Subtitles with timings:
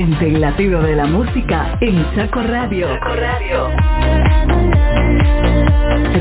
[0.00, 2.88] Siente el latido de la música en Chaco Radio.
[2.88, 3.68] Chaco Radio.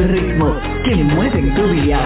[0.06, 1.98] Ritmos que mueven tu día.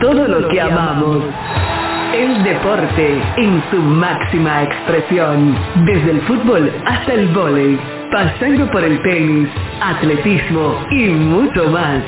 [0.00, 1.24] Todo lo que amamos.
[2.14, 7.78] El deporte en su máxima expresión, desde el fútbol hasta el vóley,
[8.10, 9.48] pasando por el tenis,
[9.82, 12.02] atletismo y mucho más.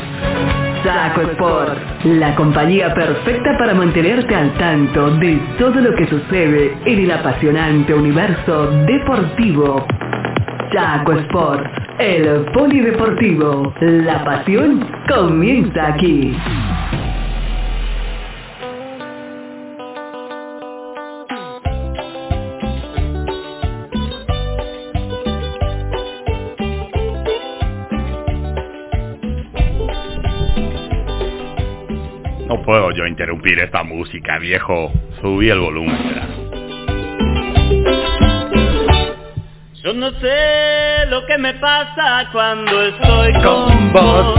[0.83, 7.01] Saco Sport, la compañía perfecta para mantenerte al tanto de todo lo que sucede en
[7.01, 9.87] el apasionante universo deportivo.
[10.73, 13.75] Saco Sport el polideportivo.
[13.81, 16.35] La pasión comienza aquí.
[32.91, 34.93] Puedo yo interrumpir esta música, viejo.
[35.21, 35.99] Subí el volumen.
[39.83, 44.35] Yo no sé lo que me pasa cuando estoy con vos.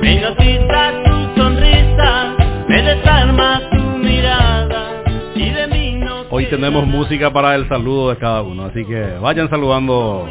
[0.00, 2.36] Me hipnotiza tu sonrisa,
[2.68, 5.02] me desarma tu mirada
[5.34, 9.18] y de mí no Hoy tenemos música para el saludo de cada uno, así que
[9.20, 10.28] vayan saludando.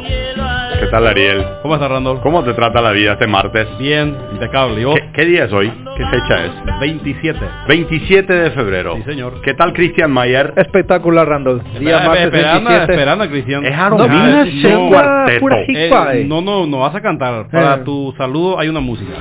[0.80, 1.44] ¿Qué tal Ariel?
[1.62, 2.22] ¿Cómo estás Randolph?
[2.22, 3.66] ¿Cómo te trata la vida este martes?
[3.78, 4.80] Bien, impecable.
[4.80, 4.94] ¿Y vos?
[4.94, 5.70] ¿Qué, ¿Qué, día es hoy?
[5.96, 6.69] ¿Qué fecha es?
[6.80, 7.38] 27.
[7.68, 8.96] 27 de febrero.
[8.96, 9.40] Sí, señor.
[9.42, 10.54] ¿Qué tal Cristian Mayer?
[10.56, 11.62] Espectacular, Randall.
[11.62, 12.92] Día Espera, martes esperando, 27.
[12.92, 13.66] Esperando, Cristian.
[13.66, 15.48] Es Aaron No cuarteto.
[15.68, 16.24] Eh, eh.
[16.26, 17.48] no, no, no vas a cantar.
[17.50, 17.82] Para Eh.
[17.84, 19.12] tu saludo hay una música.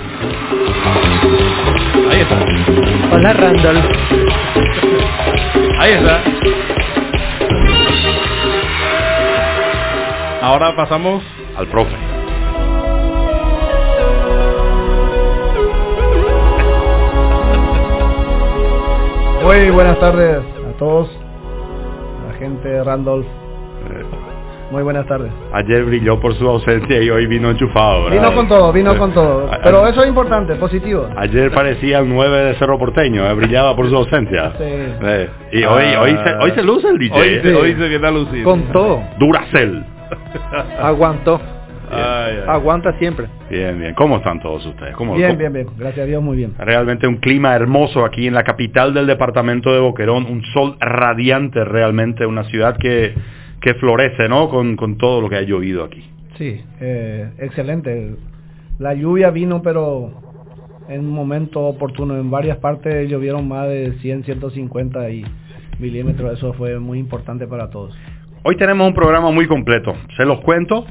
[2.12, 3.16] Ahí está.
[3.16, 3.78] Hola, Randall.
[5.80, 6.22] Ahí está.
[10.42, 11.22] Ahora pasamos
[11.58, 12.19] Al profe.
[19.44, 21.10] Muy buenas tardes a todos.
[21.10, 23.26] A la gente de Randolph.
[23.26, 24.04] Eh,
[24.72, 25.32] Muy buenas tardes.
[25.52, 28.20] Ayer brilló por su ausencia y hoy vino enchufado, ¿verdad?
[28.22, 29.52] Vino con todo, vino con todo.
[29.52, 31.08] A- Pero a- eso es importante, positivo.
[31.18, 34.52] Ayer parecía el 9 de Cerro Porteño, eh, brillaba por su ausencia.
[34.60, 34.64] Sí.
[34.66, 36.02] Eh, y hoy, Ah.
[36.02, 37.20] hoy, se, hoy se luce el DJ.
[37.20, 37.40] Hoy, eh.
[37.42, 38.44] se- hoy se queda lucido.
[38.44, 39.02] Con todo.
[39.18, 39.84] Duracell.
[40.80, 41.42] Aguantó.
[41.92, 42.44] Ay, ay.
[42.48, 43.28] Aguanta siempre.
[43.50, 43.94] Bien, bien.
[43.96, 44.96] ¿Cómo están todos ustedes?
[44.96, 45.68] ¿Cómo, Bien, cómo- bien, bien.
[45.78, 46.54] Gracias a Dios, muy bien.
[46.58, 51.64] Realmente un clima hermoso aquí en la capital del departamento de Boquerón, un sol radiante
[51.66, 53.14] realmente, una ciudad que,
[53.62, 54.50] que florece, ¿no?
[54.50, 56.04] Con, con todo lo que ha llovido aquí.
[56.38, 58.16] Sí, eh, excelente.
[58.78, 60.12] La lluvia vino, pero
[60.90, 62.16] en un momento oportuno.
[62.18, 65.24] En varias partes llovieron más de 100, 150 y
[65.80, 66.38] milímetros.
[66.38, 67.96] Eso fue muy importante para todos.
[68.44, 69.94] Hoy tenemos un programa muy completo.
[70.18, 70.86] Se los cuento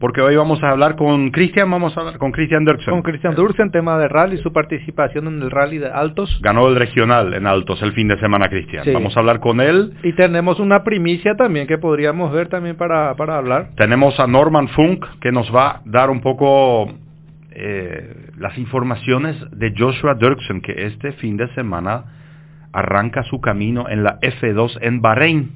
[0.00, 2.92] porque hoy vamos a hablar con Cristian, vamos a hablar con Cristian Dirksen.
[2.92, 6.38] Con Cristian Dursen, tema de rally, su participación en el rally de Altos.
[6.40, 8.84] Ganó el regional en Altos el fin de semana, Cristian.
[8.84, 8.92] Sí.
[8.92, 9.94] Vamos a hablar con él.
[10.04, 13.70] Y tenemos una primicia también que podríamos ver también para, para hablar.
[13.76, 16.92] Tenemos a Norman Funk que nos va a dar un poco
[17.50, 22.04] eh, las informaciones de Joshua Dirksen, que este fin de semana
[22.72, 25.50] arranca su camino en la F2 en Bahrein.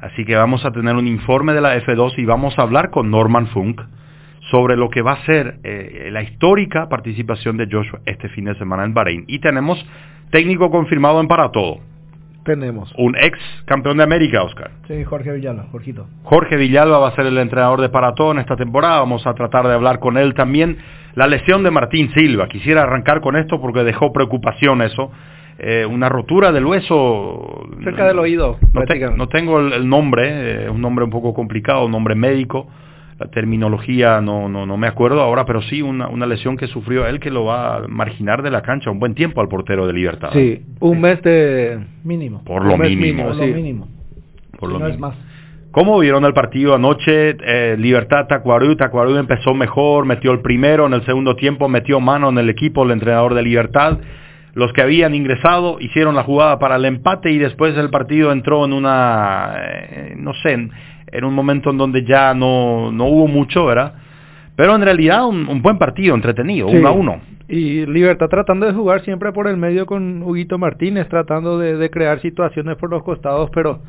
[0.00, 3.10] Así que vamos a tener un informe de la F2 y vamos a hablar con
[3.10, 3.80] Norman Funk
[4.50, 8.54] sobre lo que va a ser eh, la histórica participación de Joshua este fin de
[8.56, 9.24] semana en Bahrein.
[9.26, 9.84] Y tenemos
[10.30, 11.80] técnico confirmado en para todo,
[12.44, 12.92] Tenemos.
[12.96, 14.70] un ex campeón de América, Oscar.
[14.86, 16.06] Sí, Jorge Villalba, Jorgito.
[16.22, 19.00] Jorge Villalba va a ser el entrenador de Paratón esta temporada.
[19.00, 20.78] Vamos a tratar de hablar con él también.
[21.14, 22.48] La lesión de Martín Silva.
[22.48, 25.10] Quisiera arrancar con esto porque dejó preocupación eso.
[25.58, 27.66] Eh, una rotura del hueso.
[27.82, 29.18] Cerca del oído, No, te- prácticamente.
[29.18, 32.68] no tengo el, el nombre, eh, es un nombre un poco complicado, un nombre médico.
[33.18, 37.04] La terminología no, no, no me acuerdo ahora, pero sí una, una lesión que sufrió
[37.08, 39.92] él que lo va a marginar de la cancha un buen tiempo al portero de
[39.92, 40.30] Libertad.
[40.32, 41.80] Sí, un mes de...
[42.04, 42.44] Mínimo.
[42.44, 43.24] Por lo Un mes mínimo.
[43.24, 43.40] Por sí.
[43.48, 43.88] lo mínimo.
[44.60, 45.16] Por Si lo no es más.
[45.72, 47.36] ¿Cómo vieron el partido anoche?
[47.44, 52.28] Eh, Libertad Tacuarú, Tacuarú empezó mejor, metió el primero, en el segundo tiempo metió mano
[52.28, 53.98] en el equipo el entrenador de Libertad.
[54.58, 58.64] Los que habían ingresado hicieron la jugada para el empate y después el partido entró
[58.64, 60.72] en una, eh, no sé, en,
[61.06, 63.94] en un momento en donde ya no, no hubo mucho, ¿verdad?
[64.56, 66.76] Pero en realidad un, un buen partido, entretenido, Sí.
[66.76, 67.20] uno a uno.
[67.46, 71.88] Y Libertad tratando de jugar siempre por el medio con Huguito Martínez, tratando de, de
[71.90, 73.80] crear situaciones por los costados, pero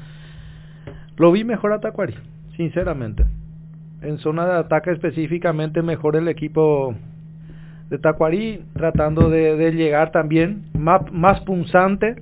[1.18, 2.14] lo vi mejor a Tacuari,
[2.56, 3.26] sinceramente.
[4.04, 6.94] En zona de ataque específicamente mejor el equipo
[7.90, 12.16] de Tacuarí, tratando de, de llegar también más, más punzante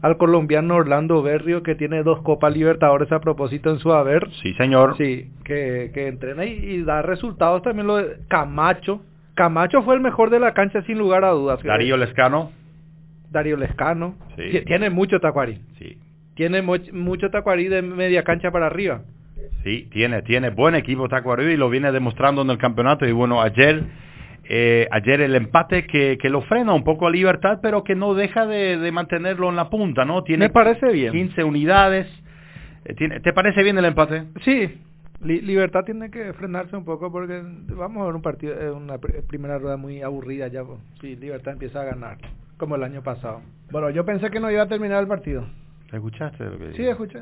[0.00, 4.28] al colombiano Orlando Berrio, que tiene dos Copas Libertadores a propósito en su haber.
[4.42, 4.96] Sí, señor.
[4.96, 9.00] Sí, que, que entrena y, y da resultados también lo de Camacho.
[9.34, 11.62] Camacho fue el mejor de la cancha sin lugar a dudas.
[11.62, 12.50] Darío Lescano.
[13.30, 14.14] Darío Lescano.
[14.36, 14.60] Sí.
[14.66, 15.60] Tiene mucho tacuarí.
[15.78, 15.96] Sí.
[16.34, 19.02] Tiene much- mucho tacuarí de media cancha para arriba.
[19.64, 23.06] Sí, tiene, tiene buen equipo Tacuarú y lo viene demostrando en el campeonato.
[23.06, 23.84] Y bueno, ayer,
[24.44, 28.14] eh, ayer el empate que, que lo frena un poco a Libertad, pero que no
[28.14, 30.24] deja de, de mantenerlo en la punta, ¿no?
[30.24, 31.12] Tiene Me parece bien.
[31.12, 32.06] 15 unidades.
[32.84, 34.24] Eh, tiene- ¿Te parece bien el empate?
[34.44, 34.78] Sí,
[35.22, 38.96] Li- Libertad tiene que frenarse un poco porque vamos a ver un partido, eh, una
[38.96, 40.64] pr- primera rueda muy aburrida ya.
[40.64, 40.80] pues.
[41.00, 42.18] Sí, Libertad empieza a ganar,
[42.58, 43.40] como el año pasado.
[43.70, 45.46] Bueno, yo pensé que no iba a terminar el partido.
[45.92, 47.20] ¿Escuchaste lo que Sí, escuché.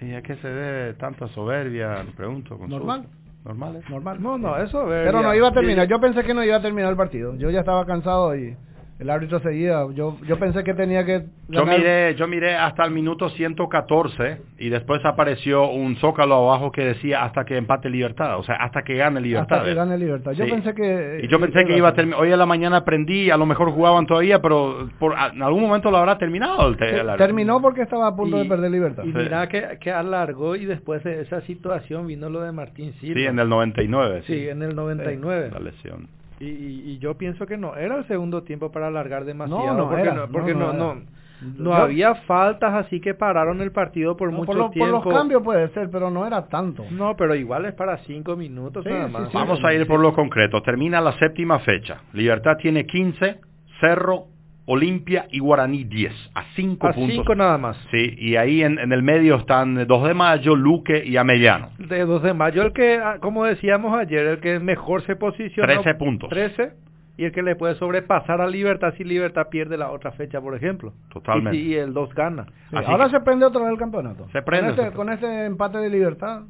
[0.00, 2.04] ¿Y a qué se debe tanta soberbia?
[2.16, 2.58] Pregunto.
[2.66, 3.04] Normal.
[3.46, 3.76] ¿Normal?
[3.76, 3.82] ¿eh?
[3.88, 4.20] Normal.
[4.20, 5.86] No, no, eso Pero no iba a terminar.
[5.86, 7.36] Yo pensé que no iba a terminar el partido.
[7.36, 8.56] Yo ya estaba cansado y
[8.98, 9.84] el árbitro seguía.
[9.94, 14.68] Yo yo pensé que tenía que Yo miré, yo miré hasta el minuto 114 y
[14.70, 18.94] después apareció un zócalo abajo que decía hasta que empate Libertad, o sea, hasta que
[18.96, 19.58] gane Libertad.
[19.58, 20.32] hasta que gane Libertad.
[20.32, 20.50] Yo Sí.
[20.50, 23.36] pensé que Y yo pensé que iba a terminar, hoy a la mañana aprendí, a
[23.36, 26.68] lo mejor jugaban todavía, pero por, en algún momento lo habrá terminado.
[26.68, 29.04] El, te- el- terminó porque estaba a punto Y- de perder Libertad.
[29.04, 29.18] Y Sí.
[29.18, 33.20] mira que, que alargó y después de esa situación vino lo de Martín Silva.
[33.20, 34.22] Sí, en el 99.
[34.26, 35.50] Sí, en el 99.
[35.52, 36.08] La lesión.
[36.40, 39.66] Y, y, y yo pienso que no era el segundo tiempo para alargar demasiado.
[39.66, 41.02] No, no porque era, no, porque no, no, no no, era.
[41.40, 44.72] no Yo- había faltas así que pararon el partido por No, mucho por, lo- por
[44.72, 45.02] tiempo.
[45.04, 46.84] los cambios puede ser, pero no era tanto.
[46.90, 49.28] No, pero igual es para cinco minutos Sí, nada sí, más.
[49.30, 49.34] sí.
[49.34, 50.62] Vamos a ir por lo concreto.
[50.62, 52.02] Termina la séptima fecha.
[52.12, 53.40] Libertad tiene 15,
[53.80, 54.26] Cerro,
[54.66, 56.12] Olimpia y Guaraní 10.
[56.34, 57.12] A 5 A puntos.
[57.14, 57.76] cinco nada más.
[57.92, 61.70] Sí, y ahí en, en el medio están 2 de Mayo, Luque y Amellano.
[61.78, 65.72] De 2 de mayo, el que, ah, como decíamos ayer, el que mejor se posiciona.
[65.72, 66.28] 13 puntos.
[66.30, 66.72] 13.
[67.18, 70.54] Y el que le puede sobrepasar a Libertad si Libertad pierde la otra fecha, por
[70.54, 70.92] ejemplo.
[71.12, 71.56] Totalmente.
[71.56, 72.44] Y, y el 2 gana.
[72.70, 74.28] Sí, Así ahora que- se prende otra vez el campeonato.
[74.32, 74.96] Se prende, Con este, se prende.
[74.96, 76.42] con este empate de Libertad.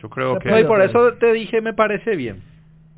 [0.00, 0.60] Yo creo Se que...
[0.60, 2.42] Y por eso te dije, me parece bien.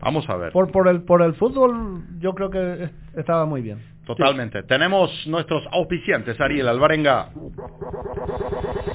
[0.00, 0.52] Vamos a ver.
[0.52, 3.78] Por, por, el, por el fútbol, yo creo que es- estaba muy bien.
[4.06, 4.62] Totalmente.
[4.62, 7.30] Tenemos nuestros auspiciantes, Ariel Alvarenga.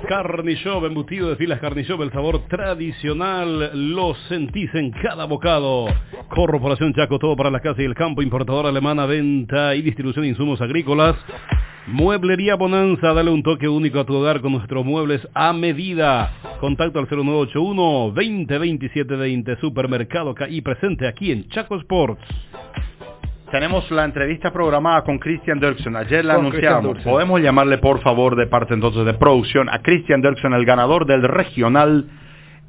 [0.08, 5.88] Carnishop, embutido de filas Carnishop, el sabor tradicional, lo sentís en cada bocado.
[6.30, 10.30] Corporación Chaco, todo para la casa y el campo, importadora alemana, venta y distribución de
[10.30, 11.18] insumos agrícolas.
[11.88, 16.32] Mueblería Bonanza, dale un toque único a tu hogar con nuestros muebles a medida.
[16.62, 22.22] Contacto al 0981 20 27 20, Supermercado KI, presente aquí en Chaco Sports.
[23.52, 25.96] Tenemos la entrevista programada con Christian Dirksen.
[25.98, 27.00] Ayer la Con anunciamos.
[27.00, 31.24] Podemos llamarle, por favor, de parte entonces de producción, a Christian Dirksen, el ganador del
[31.24, 32.06] regional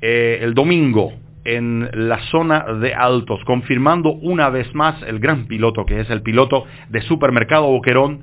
[0.04, 1.12] eh, el domingo
[1.44, 6.22] en la zona de altos, confirmando una vez más el gran piloto que es el
[6.22, 8.22] piloto de Supermercado Boquerón,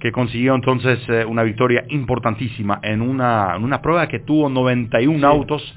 [0.00, 5.26] que consiguió entonces eh, una victoria importantísima en una, en una prueba que tuvo 91
[5.26, 5.76] autos.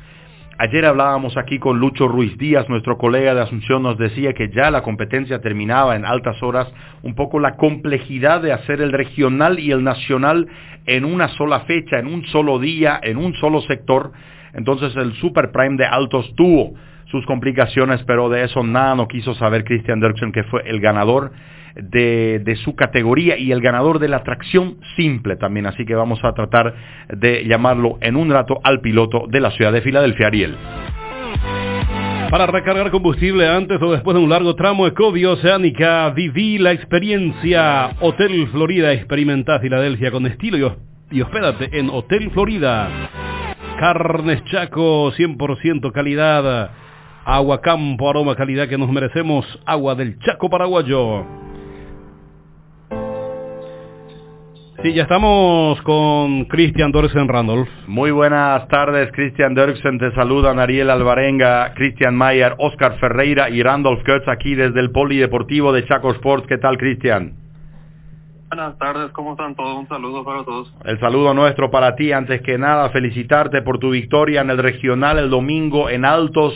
[0.63, 4.69] Ayer hablábamos aquí con Lucho Ruiz Díaz, nuestro colega de Asunción, nos decía que ya
[4.69, 9.71] la competencia terminaba en altas horas, un poco la complejidad de hacer el regional y
[9.71, 10.47] el nacional
[10.85, 14.11] en una sola fecha, en un solo día, en un solo sector.
[14.53, 16.75] Entonces el Super Prime de Altos tuvo
[17.05, 21.31] sus complicaciones, pero de eso nada no quiso saber Christian Dirksen, que fue el ganador
[21.75, 25.65] de, su categoría y el ganador de la atracción simple también.
[25.65, 26.75] Así que vamos a tratar
[27.09, 30.57] de llamarlo en un rato al piloto de la ciudad de Filadelfia, Ariel.
[32.29, 37.91] Para recargar combustible antes o después de un largo tramo, Ecovio Oceánica, viví la experiencia.
[37.99, 40.77] Hotel Florida, experimenta Filadelfia con estilo
[41.11, 42.89] y hospédate en Hotel Florida.
[43.77, 46.71] Carnes Chaco, 100% calidad.
[47.25, 49.45] Agua Campo, aroma, calidad que nos merecemos.
[49.65, 51.50] Agua del Chaco paraguayo.
[54.83, 57.69] Sí, ya estamos con Christian Dorsen Randolph.
[57.85, 59.99] Muy buenas tardes, Christian Dorsen.
[59.99, 65.71] Te saludan Ariel Alvarenga, Christian Mayer, Oscar Ferreira y Randolph Kurtz aquí desde el Polideportivo
[65.71, 66.47] de Chaco Sports.
[66.47, 67.33] ¿Qué tal, Christian?
[68.47, 69.77] Buenas tardes, ¿cómo están todos?
[69.77, 70.73] Un saludo para todos.
[70.83, 72.11] El saludo nuestro para ti.
[72.11, 76.55] Antes que nada, felicitarte por tu victoria en el regional el domingo en Altos.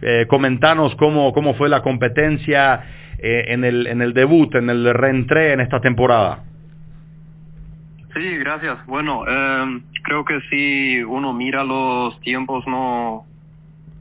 [0.00, 2.84] Eh, comentanos cómo, cómo fue la competencia
[3.18, 6.53] eh, en, el, en el debut, en el reentré en esta temporada.
[8.14, 8.84] Sí, gracias.
[8.86, 13.26] Bueno, eh, creo que si uno mira los tiempos, no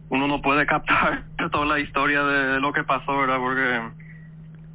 [0.09, 3.37] uno no puede captar toda la historia de lo que pasó, ¿verdad?
[3.37, 3.81] Porque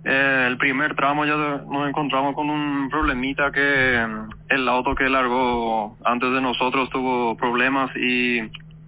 [0.04, 4.06] eh, el primer tramo ya nos encontramos con un problemita que
[4.48, 8.40] el auto que largó antes de nosotros tuvo problemas y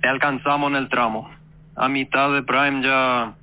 [0.02, 1.30] alcanzamos en el tramo.
[1.76, 3.34] A mitad de Prime ya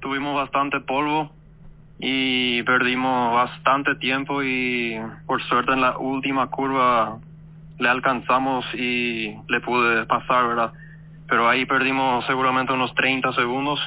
[0.00, 1.30] tuvimos bastante polvo
[1.98, 7.18] y perdimos bastante tiempo y por suerte en la última curva
[7.78, 10.72] le alcanzamos y le pude pasar, ¿verdad?
[11.28, 13.80] Pero ahí perdimos seguramente unos 30 segundos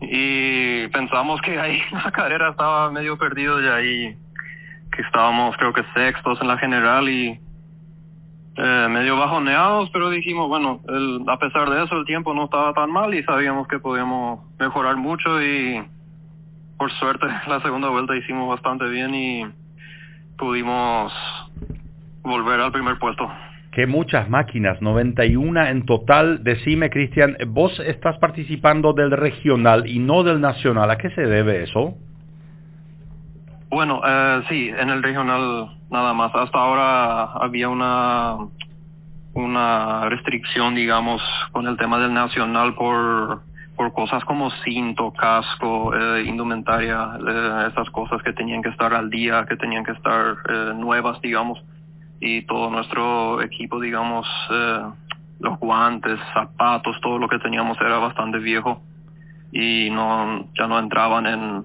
[0.00, 4.16] y pensamos que ahí la carrera estaba medio perdido y ahí
[4.92, 7.40] que estábamos creo que sextos en la general y
[8.56, 12.72] eh, medio bajoneados, pero dijimos, bueno, el, a pesar de eso el tiempo no estaba
[12.72, 15.84] tan mal y sabíamos que podíamos mejorar mucho y
[16.78, 19.46] por suerte la segunda vuelta hicimos bastante bien y
[20.38, 21.12] pudimos
[22.22, 23.30] volver al primer puesto.
[23.72, 26.44] Que muchas máquinas, 91 en total.
[26.44, 30.90] Decime, Cristian, vos estás participando del regional y no del nacional.
[30.90, 31.96] ¿A qué se debe eso?
[33.70, 36.32] Bueno, eh, sí, en el regional nada más.
[36.34, 38.36] Hasta ahora había una
[39.34, 41.20] una restricción, digamos,
[41.52, 43.42] con el tema del nacional por
[43.76, 49.10] por cosas como cinto, casco, eh, indumentaria, eh, esas cosas que tenían que estar al
[49.10, 51.62] día, que tenían que estar eh, nuevas, digamos,
[52.20, 54.82] y todo nuestro equipo, digamos, eh,
[55.40, 58.80] los guantes, zapatos, todo lo que teníamos era bastante viejo
[59.52, 61.64] y no ya no entraban en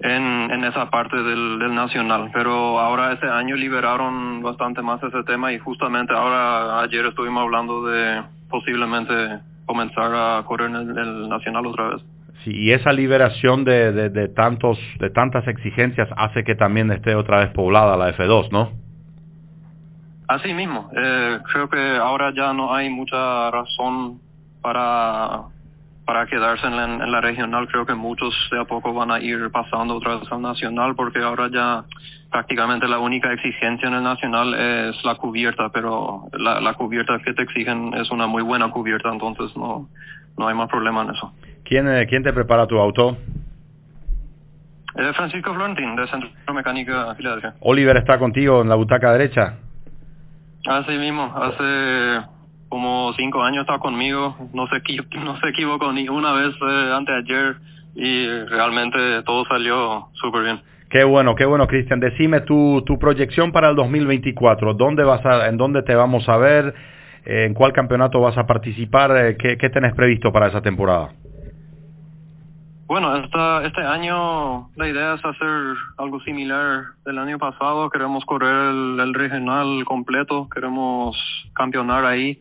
[0.00, 5.24] en, en esa parte del, del nacional, pero ahora este año liberaron bastante más ese
[5.24, 11.66] tema y justamente ahora ayer estuvimos hablando de posiblemente comenzar a correr en el, nacional
[11.66, 12.02] otra vez.
[12.42, 17.14] Sí, y esa liberación de, de, de, tantos de tantas exigencias hace que también esté
[17.14, 18.72] otra vez poblada la F2, ¿no?
[20.28, 24.20] Así mismo, eh, creo que ahora ya no hay mucha razón
[24.60, 25.44] para
[26.04, 27.68] para quedarse en la, en la, regional.
[27.68, 31.18] Creo que muchos de a poco van a ir pasando otra vez al nacional porque
[31.18, 31.84] ahora ya
[32.30, 37.32] prácticamente la única exigencia en el nacional es la cubierta, pero la, la cubierta que
[37.32, 39.88] te exigen es una muy buena cubierta, entonces no,
[40.36, 41.32] no hay más problema en eso.
[41.64, 43.16] ¿Quién, eh, quién te prepara tu auto?
[44.96, 47.54] Eh, Francisco Florentín, de Centro Mecánica Filadelfia.
[47.60, 49.58] Oliver está contigo en la butaca derecha.
[50.66, 52.26] Así mismo, hace
[52.68, 54.82] como cinco años está conmigo, no se,
[55.18, 57.56] no se equivocó ni una vez eh, antes de ayer
[57.94, 60.60] y realmente todo salió súper bien.
[60.90, 62.00] Qué bueno, qué bueno, Cristian.
[62.00, 64.74] Decime tu, tu proyección para el 2024.
[64.74, 66.74] ¿Dónde vas a, ¿En dónde te vamos a ver?
[67.26, 69.14] Eh, ¿En cuál campeonato vas a participar?
[69.16, 71.10] Eh, ¿Qué, qué tenés previsto para esa temporada?
[72.86, 77.90] Bueno, esta, este año la idea es hacer algo similar del año pasado.
[77.90, 81.14] Queremos correr el, el regional completo, queremos
[81.54, 82.40] campeonar ahí.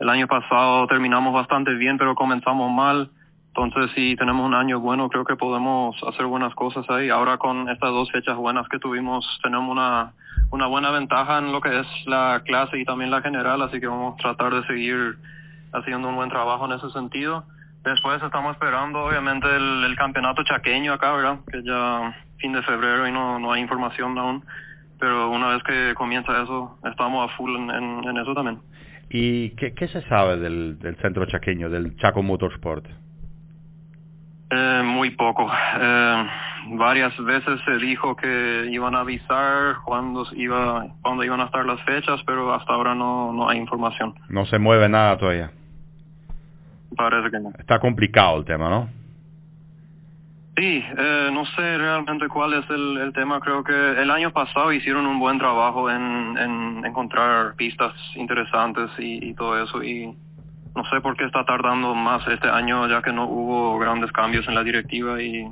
[0.00, 3.10] El año pasado terminamos bastante bien, pero comenzamos mal.
[3.54, 7.10] Entonces, si tenemos un año bueno, creo que podemos hacer buenas cosas ahí.
[7.10, 10.12] Ahora con estas dos fechas buenas que tuvimos, tenemos una,
[10.50, 13.86] una buena ventaja en lo que es la clase y también la general, así que
[13.86, 15.18] vamos a tratar de seguir
[15.72, 17.44] haciendo un buen trabajo en ese sentido.
[17.84, 21.40] Después estamos esperando, obviamente, el, campeonato chaqueño acá, ¿verdad?
[21.50, 24.44] Que ya fin de febrero y no, no hay información aún.
[24.98, 28.60] Pero una vez que comienza eso, estamos a full en eso también.
[29.14, 32.86] ¿Y qué, qué se sabe del, del centro chaqueño, del Chaco Motorsport?
[34.54, 35.50] Eh, muy poco.
[35.80, 36.26] Eh,
[36.72, 41.80] varias veces se dijo que iban a avisar cuándo iba, cuándo iban a estar las
[41.84, 44.14] fechas, pero hasta ahora no, no hay información.
[44.28, 45.50] No se mueve nada todavía.
[46.94, 47.50] Parece que no.
[47.58, 48.90] Está complicado el tema, ¿no?
[50.54, 53.40] Sí, eh, no sé realmente cuál es el, el tema.
[53.40, 59.30] Creo que el año pasado hicieron un buen trabajo en, en encontrar pistas interesantes y,
[59.30, 59.82] y todo eso.
[59.82, 60.14] Y
[60.74, 64.46] no sé por qué está tardando más este año, ya que no hubo grandes cambios
[64.48, 65.46] en la directiva y,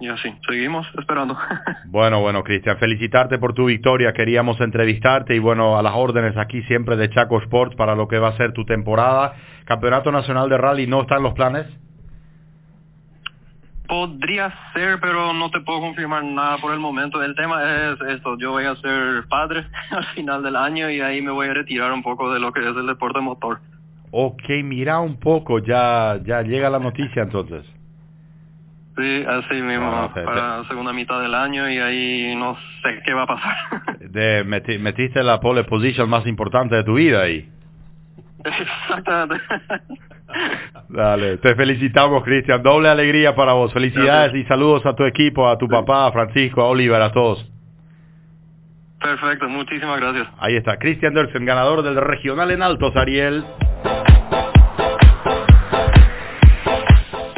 [0.00, 0.32] y así.
[0.48, 1.36] Seguimos esperando.
[1.86, 4.12] Bueno, bueno, Cristian, felicitarte por tu victoria.
[4.12, 8.20] Queríamos entrevistarte y bueno, a las órdenes aquí siempre de Chaco Sports para lo que
[8.20, 9.34] va a ser tu temporada.
[9.64, 11.66] Campeonato Nacional de Rally, ¿no está en los planes?
[13.88, 17.20] Podría ser, pero no te puedo confirmar nada por el momento.
[17.24, 21.20] El tema es esto, yo voy a ser padre al final del año y ahí
[21.20, 23.58] me voy a retirar un poco de lo que es el deporte motor.
[24.12, 27.64] Ok, mira un poco, ya, ya llega la noticia entonces.
[28.96, 33.14] Sí, así mismo, Ah, para la segunda mitad del año y ahí no sé qué
[33.14, 33.56] va a pasar.
[34.00, 37.48] De, meti- metiste la pole position más importante de tu vida ahí.
[38.44, 39.42] Exactamente.
[40.88, 42.62] Dale, te felicitamos, Cristian.
[42.62, 43.72] Doble alegría para vos.
[43.72, 47.48] Felicidades y saludos a tu equipo, a tu papá, a Francisco, a Oliver, a todos.
[49.00, 50.28] Perfecto, muchísimas gracias.
[50.38, 53.44] Ahí está, Cristian Derksen, ganador del regional en altos, Ariel.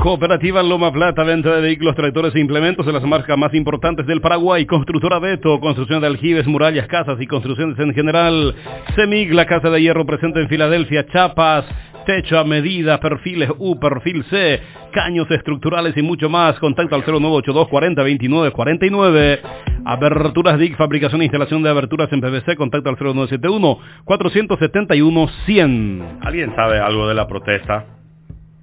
[0.02, 4.20] Cooperativa Loma Plata, venta de vehículos, tractores e implementos de las marcas más importantes del
[4.20, 4.66] Paraguay.
[4.66, 8.52] Constructora Beto, construcción de aljibes, murallas, casas y construcciones en general.
[8.96, 11.06] CEMIG, la casa de hierro presente en Filadelfia.
[11.06, 11.66] Chapas,
[12.04, 14.60] techo a medida, perfiles U, perfil C,
[14.90, 16.58] caños estructurales y mucho más.
[16.58, 19.40] Contacto al 0982 40 29 49.
[19.84, 22.56] Aberturas DIC, fabricación e instalación de aberturas en PVC.
[22.56, 26.18] Contacto al 0971 471 100.
[26.22, 28.01] ¿Alguien sabe algo de la protesta?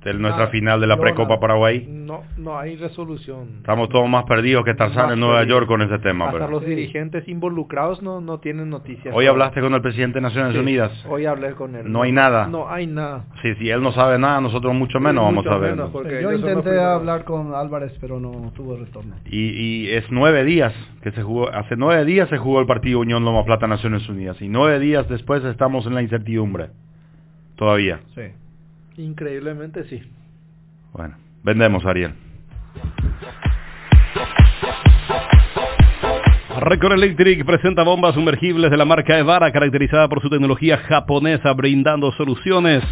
[0.03, 1.85] De nuestra Ah, final de la Precopa no- Paraguay.
[1.89, 3.49] No, no hay resolución.
[3.57, 5.43] Estamos todos más perdidos que Tarzán Más en Nueva.
[5.43, 6.27] York con ese tema.
[6.27, 9.13] Hasta pero- los dirigentes involucrados no, no tienen noticias.
[9.13, 11.05] Hoy hablaste con el presidente de Naciones Sí, Unidas.
[11.09, 11.91] Hoy hablé con él.
[11.91, 12.47] No hay nada.
[12.47, 13.25] No hay nada.
[13.41, 15.71] Sí, si él no sabe nada, nosotros mucho menos vamos Mucho a ver.
[15.71, 19.15] menos, porque Yo intenté hablar con Álvarez, pero no tuvo retorno.
[19.29, 22.99] Y, y es nueve días que se jugó, hace nueve días se jugó el partido
[23.01, 26.67] Unión Loma Plata Naciones Unidas y nueve días después estamos en la incertidumbre.
[27.57, 27.99] Todavía.
[28.15, 28.21] Sí.
[28.99, 30.03] Increíblemente sí.
[30.91, 32.11] Bueno, vendemos Ariel.
[36.59, 42.11] Record Electric presenta bombas sumergibles de la marca Evara, caracterizada por su tecnología japonesa, brindando
[42.11, 42.83] soluciones.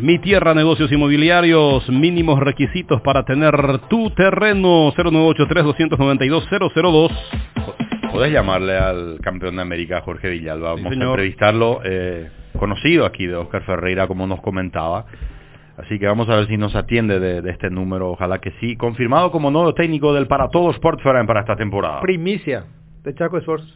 [0.00, 3.54] Mi Tierra Negocios Inmobiliarios, mínimos requisitos para tener
[3.88, 7.12] tu terreno, 0983-292-002.
[8.10, 10.70] Podés llamarle al campeón de América, Jorge Villalba.
[10.70, 11.10] Vamos a señor.
[11.10, 15.06] entrevistarlo, eh, conocido aquí de Oscar Ferreira, como nos comentaba.
[15.78, 18.76] Así que vamos a ver si nos atiende de, de este número, ojalá que sí.
[18.76, 22.00] Confirmado como nuevo técnico del Para Todo Sport Ferran para esta temporada.
[22.00, 22.64] Primicia
[23.04, 23.66] de Chaco Sports.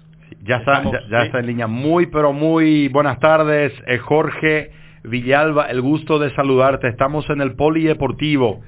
[0.42, 1.26] Ya está, Estamos, ya, ya sí.
[1.26, 1.66] está en línea.
[1.66, 4.70] Muy, pero muy buenas tardes, eh, Jorge
[5.04, 5.66] Villalba.
[5.66, 6.88] El gusto de saludarte.
[6.88, 8.60] Estamos en el Polideportivo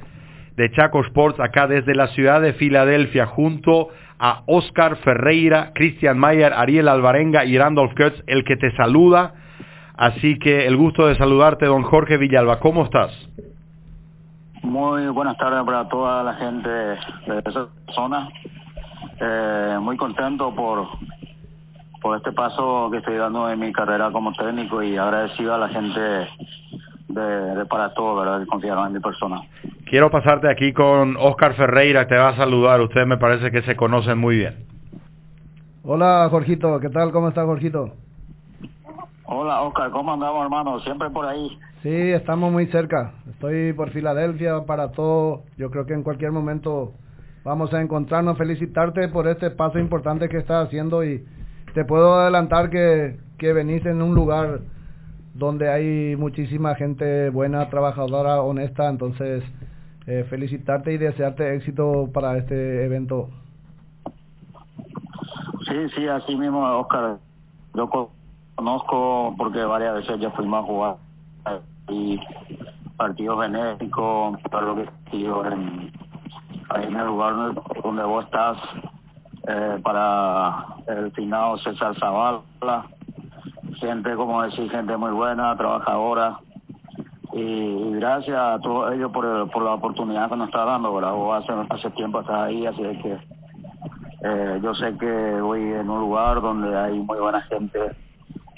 [0.57, 6.53] de Chaco Sports, acá desde la ciudad de Filadelfia, junto a Oscar Ferreira, Christian Mayer,
[6.53, 9.35] Ariel Alvarenga y Randolph Kurtz, el que te saluda.
[10.03, 12.59] Así que el gusto de saludarte, don Jorge Villalba.
[12.59, 13.13] ¿Cómo estás?
[14.65, 18.29] Muy buenas tardes para toda la gente de esa zona.
[19.21, 20.89] Eh, muy contento por
[22.01, 25.69] por este paso que estoy dando en mi carrera como técnico y agradecido a la
[25.69, 28.41] gente de, de para todo, ¿verdad?
[28.41, 29.41] Que confiaron en mi persona.
[29.85, 32.81] Quiero pasarte aquí con Oscar Ferreira, te va a saludar.
[32.81, 34.67] Ustedes me parece que se conocen muy bien.
[35.85, 36.81] Hola, Jorgito.
[36.81, 37.13] ¿Qué tal?
[37.13, 38.02] ¿Cómo está, Jorgito?
[39.35, 40.79] Hola, Oscar, ¿cómo andamos, hermano?
[40.81, 41.59] Siempre por ahí.
[41.83, 43.15] Sí, estamos muy cerca.
[43.31, 45.45] Estoy por Filadelfia para todo.
[45.57, 46.93] Yo creo que en cualquier momento
[47.43, 48.37] vamos a encontrarnos.
[48.37, 51.25] Felicitarte por este paso importante que estás haciendo y
[51.73, 54.61] te puedo adelantar que, que venís en un lugar
[55.33, 58.87] donde hay muchísima gente buena, trabajadora, honesta.
[58.91, 59.43] Entonces,
[60.07, 63.31] eh, felicitarte y desearte éxito para este evento.
[65.67, 67.17] Sí, sí, así mismo, Oscar.
[67.75, 67.89] Yo
[68.55, 70.97] conozco porque varias veces ya fuimos a jugar
[71.89, 72.19] y
[72.97, 75.93] partidos benéficos, todo lo que sido en,
[76.77, 78.59] en el lugar donde vos estás
[79.49, 82.87] eh, para el finado César Zavala.
[83.75, 86.39] Gente, como decir, gente muy buena, trabajadora.
[87.33, 91.13] y, gracias a todos ellos por, por la oportunidad que nos está dando, ¿verdad?
[91.13, 93.19] Vos hace, hace tiempo estás ahí, así que
[94.25, 97.81] eh, yo sé que voy en un lugar donde hay muy buena gente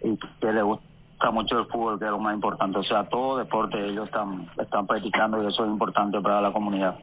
[0.04, 2.78] y que le gusta mucho el fútbol, que es lo más importante.
[2.78, 6.96] O sea, todo deporte ellos están, están practicando y eso es importante para la comunidad.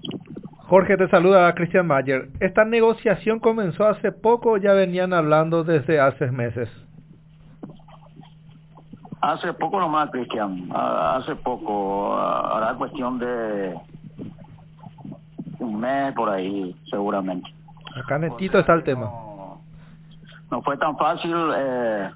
[0.68, 2.30] Jorge, te saluda Cristian Mayer.
[2.40, 6.70] ¿Esta negociación comenzó hace poco o ya venían hablando desde hace meses?
[9.22, 10.70] Hace poco nomás, Cristian.
[10.74, 12.14] Hace poco.
[12.14, 13.76] Ahora cuestión de
[15.60, 17.54] un mes por ahí, seguramente.
[17.96, 19.12] Acá netito está el tema.
[20.50, 21.36] No, fue tan fácil.
[21.56, 22.10] Eh,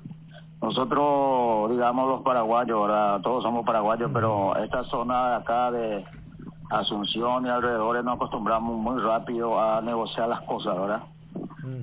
[0.66, 6.06] nosotros, digamos, los paraguayos, ahora todos somos paraguayos, pero esta zona de acá de
[6.70, 11.04] Asunción y alrededores nos acostumbramos muy rápido a negociar las cosas, ¿verdad?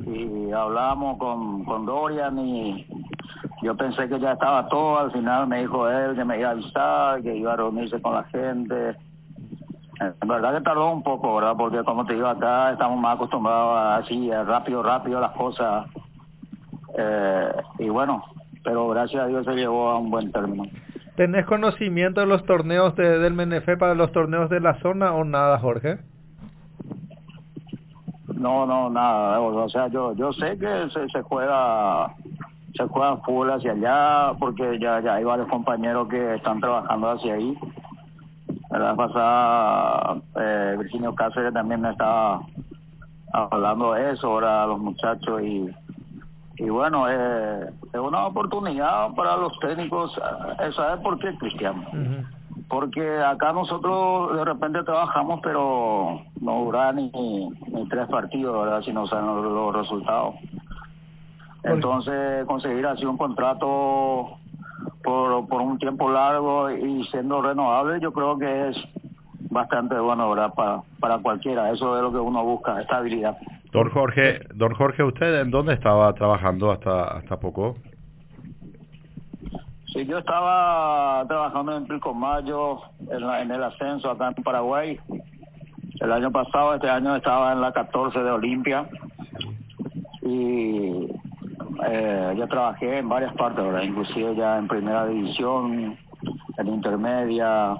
[0.06, 2.84] Y hablamos con, con Dorian y
[3.62, 6.52] yo pensé que ya estaba todo, al final me dijo él que me iba a
[6.52, 8.96] avisar, que iba a reunirse con la gente.
[10.00, 11.54] En verdad que tardó un poco, ¿verdad?
[11.56, 15.86] Porque como te digo, acá estamos más acostumbrados a así, rápido, rápido las cosas.
[16.98, 18.24] Eh, y bueno,
[18.64, 20.64] pero gracias a Dios se llevó a un buen término.
[21.16, 25.24] ¿Tenés conocimiento de los torneos de, del MNF para los torneos de la zona o
[25.24, 25.98] nada, Jorge?
[28.34, 29.40] No, no, nada.
[29.40, 32.14] O sea, yo yo sé que se, se juega
[32.74, 37.34] se juega full hacia allá porque ya ya hay varios compañeros que están trabajando hacia
[37.34, 37.56] ahí.
[38.70, 42.40] La pasada eh, Virginio Cáceres también me estaba
[43.32, 45.70] hablando de eso, ahora los muchachos y
[46.56, 50.16] y bueno, eh, es una oportunidad para los técnicos.
[50.60, 51.84] Eh, ¿Sabes por qué, Cristiano?
[52.68, 58.82] Porque acá nosotros de repente trabajamos, pero no dura ni, ni tres partidos, ¿verdad?
[58.82, 60.34] Si no salen los, resultados.
[61.64, 64.38] Entonces, conseguir así un contrato
[65.02, 68.76] por, por un tiempo largo y siendo renovable, yo creo que es
[69.50, 70.52] bastante bueno, ¿verdad?
[70.54, 71.70] Para, para cualquiera.
[71.70, 73.36] Eso es lo que uno busca, estabilidad.
[73.72, 77.76] Don Jorge, don Jorge, ¿usted en dónde estaba trabajando hasta hasta poco?
[79.86, 82.80] Sí, yo estaba trabajando en Pilcomayo,
[83.10, 84.98] en, en el ascenso acá en Paraguay.
[86.00, 88.86] El año pasado, este año estaba en la 14 de Olimpia.
[90.20, 91.08] Y
[91.86, 93.82] eh, yo trabajé en varias partes, ¿verdad?
[93.82, 95.96] inclusive ya en primera división,
[96.58, 97.76] en intermedia,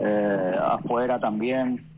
[0.00, 1.95] eh, afuera también.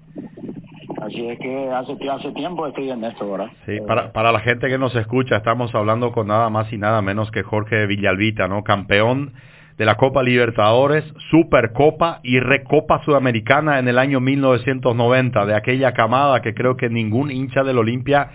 [1.09, 3.49] Así es que hace, hace tiempo estoy en esto, ¿verdad?
[3.64, 7.01] Sí, para, para la gente que nos escucha, estamos hablando con nada más y nada
[7.01, 8.62] menos que Jorge Villalvita, ¿no?
[8.62, 9.33] Campeón
[9.79, 16.42] de la Copa Libertadores, Supercopa y Recopa Sudamericana en el año 1990, de aquella camada
[16.42, 18.29] que creo que ningún hincha del Olimpia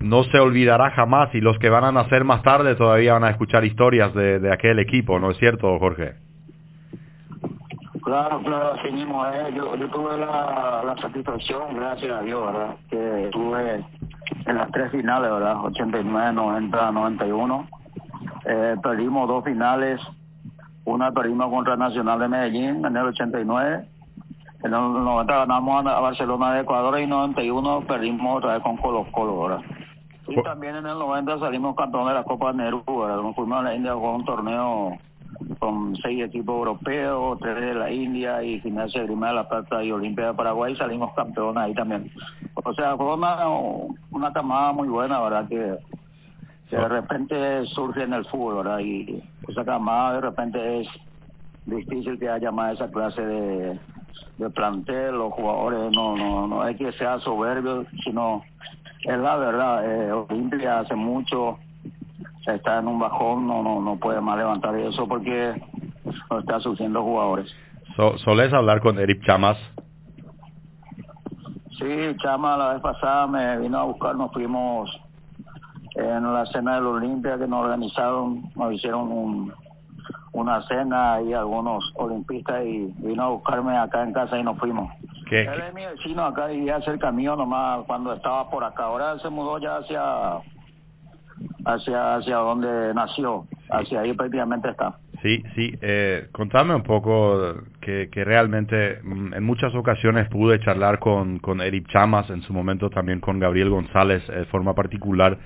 [0.00, 3.30] no se olvidará jamás y los que van a nacer más tarde todavía van a
[3.30, 6.27] escuchar historias de, de aquel equipo, ¿no es cierto, Jorge?
[8.08, 9.54] Claro, claro, así mismo es.
[9.54, 12.76] Yo, yo tuve la, la satisfacción, gracias a Dios, ¿verdad?
[12.88, 13.84] Que estuve
[14.46, 15.62] en las tres finales, ¿verdad?
[15.62, 17.68] 89, 90, 91.
[18.46, 20.00] Eh, perdimos dos finales.
[20.86, 23.86] Una perdimos contra Nacional de Medellín en el 89.
[24.64, 28.62] En el 90 ganamos a Barcelona de Ecuador y en el 91 perdimos otra vez
[28.62, 29.64] con Colo Colo, ¿verdad?
[30.28, 33.20] Y también en el 90 salimos campeón de la Copa Nerú, ¿verdad?
[33.20, 34.96] Nos fuimos a la India con un torneo
[35.58, 39.92] con seis equipos europeos, tres de la India y Gimnasia Grima de la Plata y
[39.92, 42.10] Olimpia de Paraguay salimos campeones ahí también.
[42.54, 43.48] O sea, fue una,
[44.10, 45.48] una camada muy buena, ¿verdad?
[45.48, 45.78] Que,
[46.70, 48.80] de repente surge en el fútbol, ¿verdad?
[48.80, 50.88] Y esa camada de repente es
[51.64, 53.80] difícil que haya más esa clase de,
[54.36, 58.42] de plantel, los jugadores no, no, no es que sea soberbio, sino
[59.04, 61.58] es la verdad, eh, Olimpia hace mucho
[62.46, 65.54] está en un bajón, no no no puede más levantar eso porque
[66.30, 67.52] no está surgiendo jugadores.
[67.96, 69.58] So, ¿Solés hablar con Eric Chamas?
[71.78, 74.90] Sí, Chama la vez pasada me vino a buscar, nos fuimos
[75.94, 79.52] en la cena del Olimpia que nos organizaron, nos hicieron un,
[80.32, 84.90] una cena y algunos olimpistas y vino a buscarme acá en casa y nos fuimos.
[85.28, 85.42] ¿Qué?
[85.42, 88.84] Él es mi vecino acá y hace el camino nomás cuando estaba por acá.
[88.84, 90.40] Ahora se mudó ya hacia
[91.64, 94.98] hacia hacia donde nació, hacia ahí prácticamente está.
[95.22, 95.74] Sí, sí.
[95.82, 101.60] Eh, contame un poco que, que realmente mm, en muchas ocasiones pude charlar con, con
[101.60, 105.38] Eric Chamas, en su momento también con Gabriel González eh, de forma particular,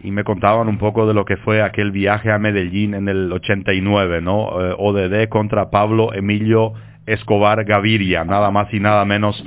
[0.00, 3.32] y me contaban un poco de lo que fue aquel viaje a Medellín en el
[3.32, 4.60] 89, ¿no?
[4.60, 6.72] Eh, ODD contra Pablo Emilio
[7.06, 9.42] Escobar Gaviria, nada más y nada menos.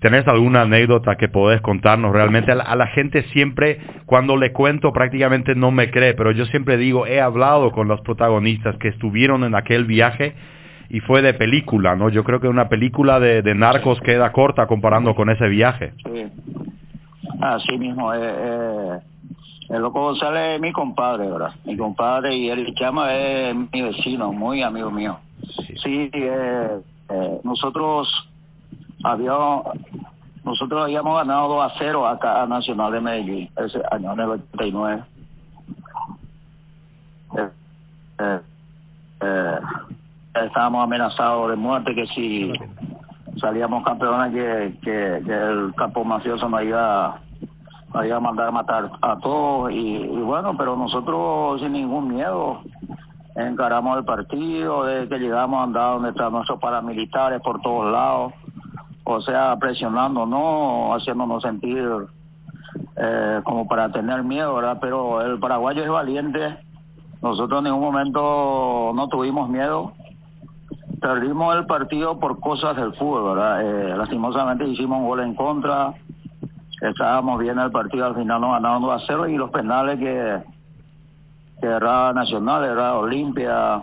[0.00, 2.52] ¿Tenés alguna anécdota que podés contarnos realmente?
[2.52, 6.46] A la, a la, gente siempre, cuando le cuento, prácticamente no me cree, pero yo
[6.46, 10.34] siempre digo, he hablado con los protagonistas que estuvieron en aquel viaje
[10.88, 12.08] y fue de película, ¿no?
[12.08, 15.92] Yo creo que una película de, de narcos queda corta comparando con ese viaje.
[16.04, 16.26] Sí.
[17.40, 18.98] Así mismo, eh, eh,
[19.70, 21.52] el loco González es mi compadre, ¿verdad?
[21.64, 25.18] Mi compadre y el Chama es mi vecino, muy amigo mío.
[25.82, 28.08] Sí, eh, eh, nosotros
[29.04, 29.66] habíamos,
[30.44, 34.30] nosotros habíamos ganado 2 a 0 acá a Nacional de Medellín, ese año, en el
[34.30, 35.04] 89.
[37.36, 37.50] Eh,
[38.18, 38.40] eh,
[39.20, 39.58] eh,
[40.34, 42.52] estábamos amenazados de muerte que si
[43.38, 47.20] salíamos campeones que, que, el campo mafioso nos iba,
[47.94, 52.62] nos iba a mandar a matar a todos y, bueno, pero nosotros sin ningún miedo
[53.36, 58.34] encaramos el partido, de que llegamos a andar donde están nuestros paramilitares por todos lados,
[59.10, 61.88] o sea, presionándonos, haciéndonos sentir
[62.96, 64.78] eh, como para tener miedo, ¿verdad?
[64.80, 66.58] Pero el paraguayo es valiente,
[67.22, 69.92] nosotros en ningún momento no tuvimos miedo,
[71.00, 73.62] perdimos el partido por cosas del fútbol, ¿verdad?
[73.62, 75.94] Eh, lastimosamente hicimos un gol en contra,
[76.80, 79.98] estábamos bien en el partido, al final nos ganaron 2 a 0 y los penales
[79.98, 80.42] que,
[81.60, 83.82] que era Nacional, era Olimpia,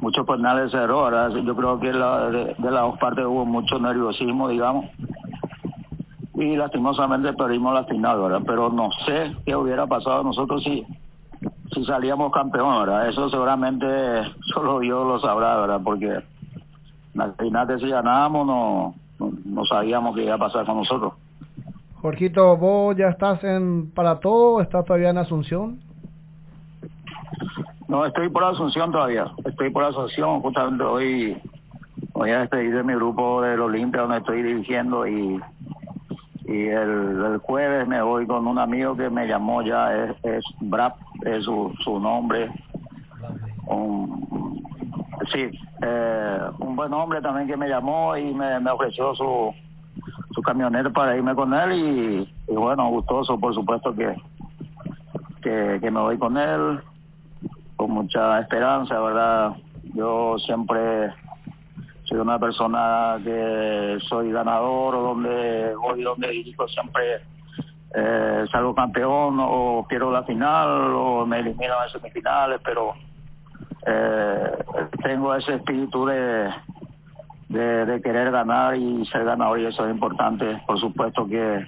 [0.00, 1.30] muchos penales ¿verdad?
[1.30, 4.86] Yo creo que de las dos partes hubo mucho nerviosismo, digamos,
[6.34, 8.42] y lastimosamente perdimos la final, ¿verdad?
[8.46, 10.84] Pero no sé qué hubiera pasado nosotros si
[11.72, 13.08] si salíamos campeón, ¿verdad?
[13.08, 13.86] Eso seguramente
[14.54, 15.80] solo Dios lo sabrá, ¿verdad?
[15.82, 16.20] Porque
[17.14, 21.14] imagínate si ganábamos, no, no, no sabíamos qué iba a pasar con nosotros.
[22.00, 24.60] Jorgito, ¿vos ya estás en para todo?
[24.60, 25.80] ¿Estás todavía en Asunción?
[27.88, 29.30] No, estoy por Asunción todavía.
[29.44, 30.40] Estoy por Asunción.
[30.40, 31.36] Justamente hoy
[32.12, 35.40] voy a despedir de mi grupo del Olimpia donde estoy dirigiendo y
[36.46, 40.92] y el, jueves me voy con un amigo que me llamó ya, es, es Brad,
[41.24, 42.50] es su, su nombre.
[43.66, 44.62] Un,
[45.32, 45.50] sí,
[45.82, 49.54] eh, un buen hombre también que me llamó y me, ofreció su,
[50.34, 54.14] su camioneta para irme con él y, bueno, gustoso por supuesto que,
[55.42, 56.80] que me voy con él
[57.88, 59.52] mucha esperanza, ¿verdad?
[59.94, 61.12] Yo siempre
[62.04, 67.22] soy una persona que soy ganador donde voy donde dirijo siempre
[67.94, 72.94] eh, salgo campeón o pierdo la final o me elimino en semifinales pero
[73.86, 74.64] eh,
[75.02, 76.50] tengo ese espíritu de,
[77.48, 81.66] de querer ganar y ser ganador y eso es importante por supuesto que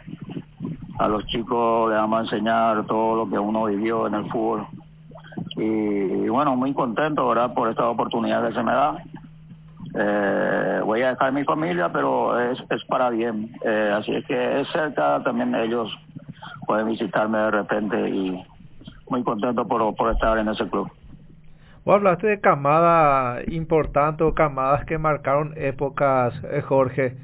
[0.99, 4.67] a los chicos les vamos a enseñar todo lo que uno vivió en el fútbol
[5.57, 9.03] y, bueno muy contento verdad por esta oportunidad que se me da
[9.99, 13.51] eh, voy a dejar mi familia, pero es, es para bien.
[13.65, 15.91] Eh, así es que es cerca, también ellos
[16.67, 18.45] pueden visitarme de repente y
[19.09, 20.91] muy contento por, por estar en ese club.
[21.85, 27.17] Vos hablaste de camada importante o camadas que marcaron épocas, eh, Jorge.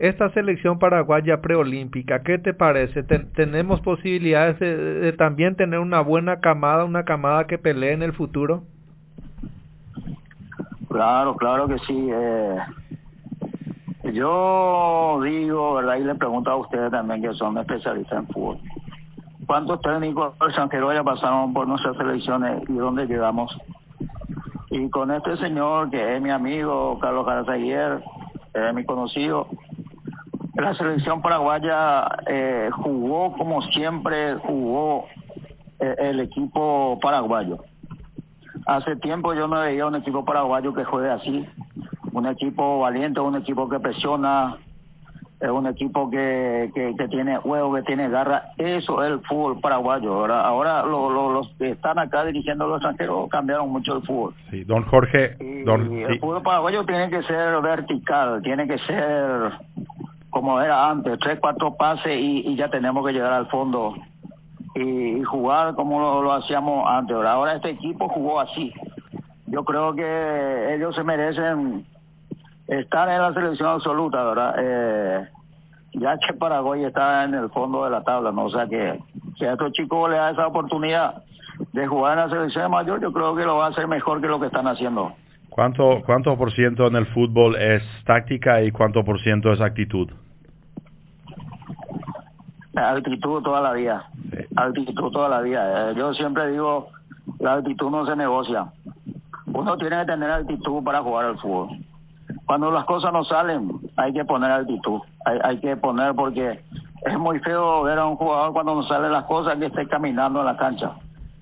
[0.00, 3.02] Esta selección paraguaya preolímpica, ¿qué te parece?
[3.02, 8.14] ¿Ten ¿Tenemos posibilidades de, también tener una buena camada, una camada que pelee en el
[8.14, 8.62] futuro?
[10.88, 12.08] Claro, claro que sí.
[12.10, 12.56] Eh,
[14.14, 15.96] yo digo, ¿verdad?
[15.96, 18.58] Y le pregunto a ustedes también que son especialistas en fútbol.
[19.46, 23.54] ¿Cuántos técnicos extranjeros ya pasaron por nuestras selecciones y dónde llegamos?
[24.70, 28.02] Y con este señor que es mi amigo, Carlos Carazaguer,
[28.54, 29.46] es mi conocido,
[30.60, 35.06] la selección paraguaya eh, jugó como siempre jugó
[35.78, 37.58] eh, el equipo paraguayo
[38.66, 41.46] Hace tiempo yo no veía un equipo paraguayo que juegue así,
[42.12, 44.58] un equipo valiente, un equipo que presiona,
[45.40, 48.50] es un equipo que, que, que tiene huevo, que tiene garra.
[48.58, 50.12] Eso es el fútbol paraguayo.
[50.12, 54.34] Ahora, ahora lo, lo, los que están acá dirigiendo los extranjeros cambiaron mucho el fútbol.
[54.50, 55.36] Sí, don Jorge.
[55.40, 56.02] Y, don, y sí.
[56.02, 59.52] el fútbol paraguayo tiene que ser vertical, tiene que ser
[60.30, 63.94] como era antes, tres, cuatro pases y, ya tenemos que llegar al fondo
[64.74, 67.16] y, jugar como lo, hacíamos antes.
[67.16, 67.32] ¿verdad?
[67.32, 68.72] Ahora este equipo jugó así.
[69.46, 71.84] Yo creo que ellos se merecen
[72.68, 74.54] estar en la selección absoluta, ¿verdad?
[74.58, 75.28] Eh,
[75.94, 78.44] ya que Paraguay está en el fondo de la tabla, ¿no?
[78.44, 79.00] O sea que
[79.36, 81.24] si a estos chicos les da esa oportunidad
[81.72, 84.28] de jugar en la selección mayor, yo creo que lo va a hacer mejor que
[84.28, 85.12] lo que están haciendo.
[85.50, 90.08] ¿Cuánto, ¿Cuánto por ciento en el fútbol es táctica y cuánto por ciento es actitud?
[92.74, 94.08] Actitud toda la vida.
[94.30, 94.44] Sí.
[94.56, 95.90] Actitud toda la vida.
[95.90, 96.88] Eh, yo siempre digo,
[97.40, 98.66] la actitud no se negocia.
[99.46, 101.78] Uno tiene que tener actitud para jugar al fútbol.
[102.46, 105.00] Cuando las cosas no salen, hay que poner actitud.
[105.26, 106.60] Hay, hay que poner porque
[107.04, 110.40] es muy feo ver a un jugador cuando no salen las cosas que esté caminando
[110.40, 110.92] en la cancha.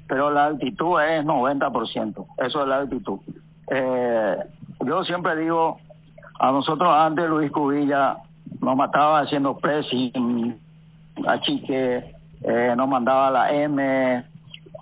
[0.08, 2.26] Pero la actitud es 90%.
[2.38, 3.20] Eso es la actitud.
[3.70, 4.36] Eh,
[4.84, 5.78] yo siempre digo,
[6.38, 8.18] a nosotros antes Luis Cubilla
[8.60, 10.58] nos mataba haciendo pressing,
[11.26, 14.24] achique, eh, nos mandaba la M,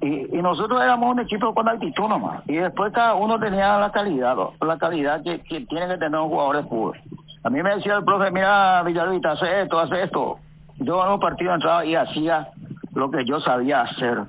[0.01, 2.43] y, nosotros éramos un equipo con altitud nomás.
[2.47, 6.29] Y después cada uno tenía la calidad, la calidad que, que tiene que tener un
[6.29, 6.99] jugador de fútbol.
[7.43, 10.39] A mí me decía el profe, mira Villalvita, hace esto, hace esto.
[10.79, 12.49] Yo en un partido entraba y hacía
[12.95, 14.25] lo que yo sabía hacer.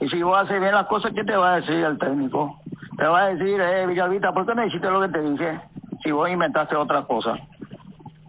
[0.00, 2.58] Y si vos haces bien las cosas, ¿qué te va a decir el técnico?
[2.96, 5.60] Te va a decir, eh, Villalvita, ¿por qué no hiciste lo que te dije?
[6.02, 7.36] Si vos inventaste otra cosa.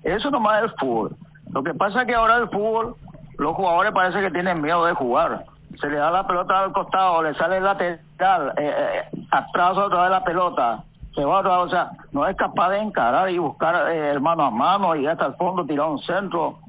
[0.04, 1.16] Eso nomás es el fútbol.
[1.52, 2.96] Lo que pasa es que ahora el fútbol,
[3.38, 5.46] los jugadores parece que tienen miedo de jugar
[5.80, 8.74] se le da la pelota al costado, le sale el lateral, eh,
[9.14, 12.80] eh, atrás otra vez la pelota, se va otra o sea, no es capaz de
[12.80, 16.60] encarar y buscar eh, mano a mano y hasta el fondo tirar un centro.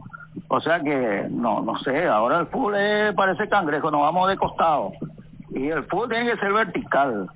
[0.50, 2.74] O sea que, no, no sé, ahora el fútbol
[3.16, 4.92] parece cangrejo, nos vamos de costado.
[5.50, 7.28] Y el fútbol tiene que ser vertical,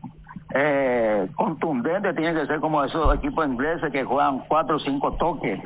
[0.55, 5.61] eh, contundente, tiene que ser como esos equipos ingleses que juegan cuatro o cinco toques,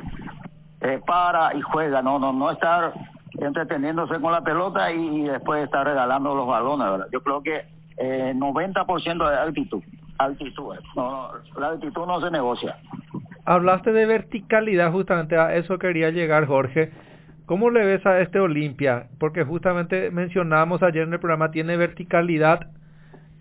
[0.81, 2.93] eh, para y juega, no, no, no estar
[3.39, 7.07] entreteniéndose con la pelota y, después está regalando los balones, ¿verdad?
[7.11, 7.65] Yo creo que
[7.97, 9.83] eh, 90% de altitud,
[10.75, 10.79] eh.
[10.95, 12.77] no, la altitud no se negocia.
[13.45, 16.91] Hablaste de verticalidad, justamente a eso quería llegar, Jorge.
[17.45, 19.07] ¿Cómo le ves a este Olimpia?
[19.19, 22.67] Porque justamente mencionábamos ayer en el programa, tiene verticalidad.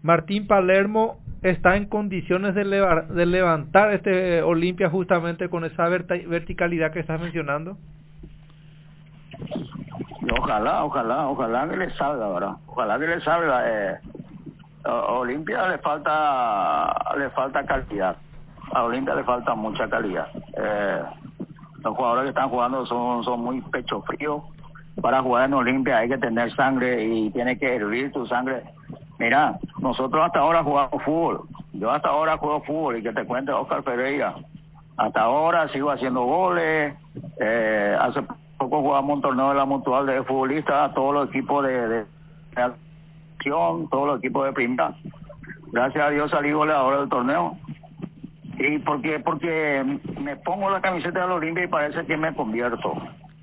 [0.03, 7.01] Martín Palermo está en condiciones de, de levantar este Olimpia justamente con esa verticalidad que
[7.01, 7.77] estás mencionando
[10.47, 12.57] ojalá, ojalá, ojalá que le salga, ¿verdad?
[12.67, 13.63] Ojalá que le salga.
[13.67, 14.01] Eh,
[14.85, 18.17] Olimpia le falta le falta calidad.
[18.73, 20.29] A Olimpia le falta mucha calidad.
[20.57, 21.03] Eh,
[21.83, 24.45] los jugadores que están jugando son, son muy pecho frío.
[25.01, 28.63] Para jugar en Olimpia hay que tener sangre y tiene que hervir tu sangre.
[29.19, 31.49] Mira, nosotros hasta ahora jugamos fútbol.
[31.73, 34.35] Yo hasta ahora juego fútbol y que te cuente Oscar Pereira.
[34.97, 36.95] Hasta ahora sigo haciendo goles.
[37.41, 38.23] Eh, hace
[38.59, 42.05] poco jugamos un torneo de la mutual de futbolistas, todos los equipos de,
[42.57, 44.95] acción, todos los equipos de primera.
[45.73, 47.57] Gracias a Dios salí goleador del torneo.
[48.59, 49.85] Y porque porque
[50.19, 52.95] me pongo la camiseta de la Olimpia y parece que me convierto.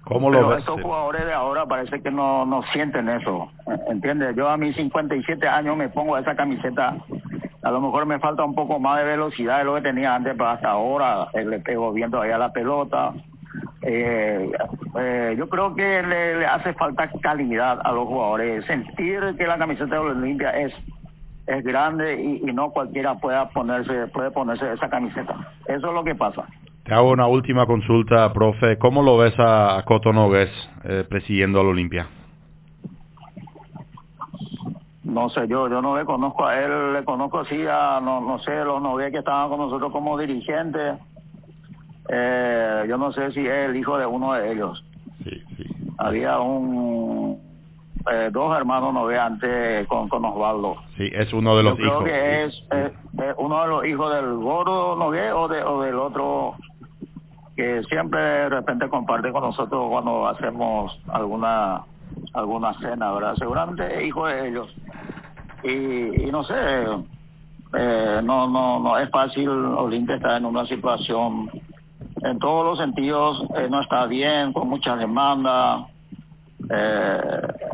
[0.03, 3.49] ¿Cómo lo Pero estos jugadores de ahora parece que no, no sienten eso.
[3.87, 4.35] ¿Entiendes?
[4.35, 6.97] Yo a mis 57 años me pongo esa camiseta.
[7.61, 10.33] A lo mejor me falta un poco más de velocidad de lo que tenía antes,
[10.33, 13.13] pero hasta ahora eh, le pego viendo allá la pelota
[13.85, 14.49] eh,
[14.97, 19.95] eh, yo creo que le, hace falta calidad a los jugadores, sentir que la camiseta
[19.95, 20.73] de Olimpia es
[21.45, 25.35] es grande y, no cualquiera pueda ponerse puede ponerse esa camiseta.
[25.67, 26.45] Eso es lo que pasa.
[26.83, 28.77] Te hago una última consulta, profe.
[28.77, 30.49] ¿Cómo lo ves a, Coto Nogués
[30.83, 32.07] eh, presidiendo al Olimpia?
[35.03, 38.39] No sé, yo yo no le conozco a él, le conozco así a, no, no
[38.39, 40.97] sé, los Nogués que estaban con nosotros como dirigentes
[42.09, 44.83] eh, yo no sé si es el hijo de uno de ellos.
[45.97, 47.39] Había un
[48.11, 50.75] eh, dos hermanos no antes con, con Osvaldo.
[50.97, 52.03] Sí, es uno de los yo hijos.
[52.03, 52.63] Creo que es,
[53.37, 56.55] uno de los hijos del gordo Nogué o, de, o del otro
[57.55, 61.83] que siempre de repente comparte con nosotros cuando hacemos alguna
[62.33, 63.35] alguna cena, ¿verdad?
[63.37, 64.75] Seguramente es hijo de ellos.
[65.63, 66.55] Y, no sé,
[67.73, 71.49] eh, no no no es fácil Olimpia está en una situación
[72.23, 75.87] en todos los sentidos eh, no está bien, con muchas demandas.
[76.69, 77.21] Eh,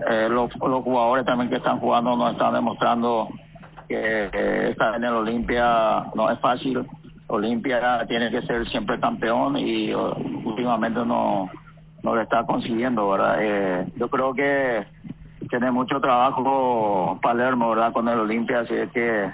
[0.09, 3.29] eh, los, jugadores también que están jugando no están demostrando
[3.87, 6.85] que estar en el Olimpia no es fácil.
[7.29, 11.49] Olimpia tiene que ser siempre campeón y últimamente no,
[12.03, 13.85] no lo está consiguiendo, ¿verdad?
[13.95, 14.85] yo creo que
[15.49, 17.93] tiene mucho trabajo Palermo, ¿verdad?
[17.93, 19.29] Con el Olimpia, así es que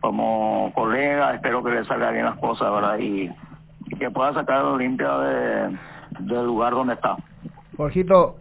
[0.00, 2.98] como colega espero que le salgan bien las cosas, ¿verdad?
[2.98, 3.30] Y
[3.98, 5.78] que pueda sacar a Olimpia de,
[6.20, 7.16] del lugar donde está.
[7.76, 8.36] Jorgito,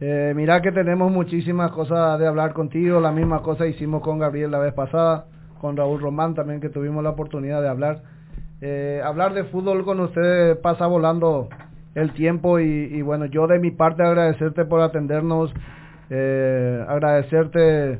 [0.00, 4.50] eh, mira que tenemos muchísimas cosas de hablar contigo, la misma cosa hicimos con Gabriel
[4.50, 5.26] la vez pasada,
[5.60, 8.02] con Raúl Román también que tuvimos la oportunidad de hablar.
[8.60, 11.48] Eh, hablar de fútbol con ustedes pasa volando
[11.94, 15.52] el tiempo y, bueno, yo de mi parte agradecerte por atendernos,
[16.08, 17.98] eh, agradecerte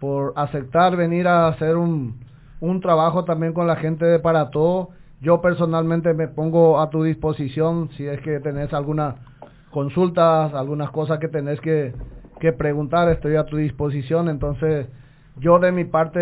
[0.00, 2.20] por aceptar venir a hacer un,
[2.60, 4.90] un trabajo también con la gente de Para Todo
[5.22, 9.14] yo personalmente me pongo a tu disposición si es que tenés alguna
[9.70, 11.94] consultas, algunas cosas que tenés que,
[12.40, 14.28] que preguntar, estoy a tu disposición.
[14.28, 14.88] Entonces,
[15.36, 16.20] yo de mi parte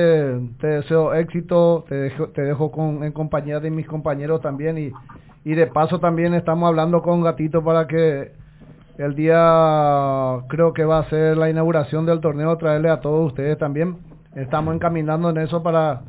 [0.60, 4.92] te deseo éxito, te dejo, te dejo con, en compañía de mis compañeros también y,
[5.44, 8.32] y de paso también estamos hablando con Gatito para que
[8.98, 13.58] el día creo que va a ser la inauguración del torneo, traerle a todos ustedes
[13.58, 13.98] también.
[14.34, 16.02] Estamos encaminando en eso para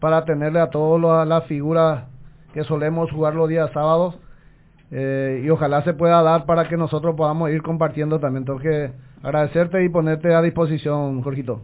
[0.00, 2.04] para tenerle a todas las figuras
[2.52, 4.16] que solemos jugar los días sábados
[4.90, 8.42] eh, y ojalá se pueda dar para que nosotros podamos ir compartiendo también.
[8.42, 8.92] Entonces,
[9.22, 11.62] agradecerte y ponerte a disposición, Jorgito.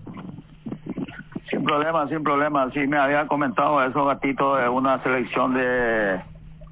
[1.72, 2.70] Problema, sin problema.
[2.74, 6.20] Sí, me había comentado eso, Gatito, de una selección de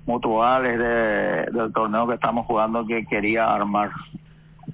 [0.05, 3.93] mutuales de, del torneo que estamos jugando que quería armar.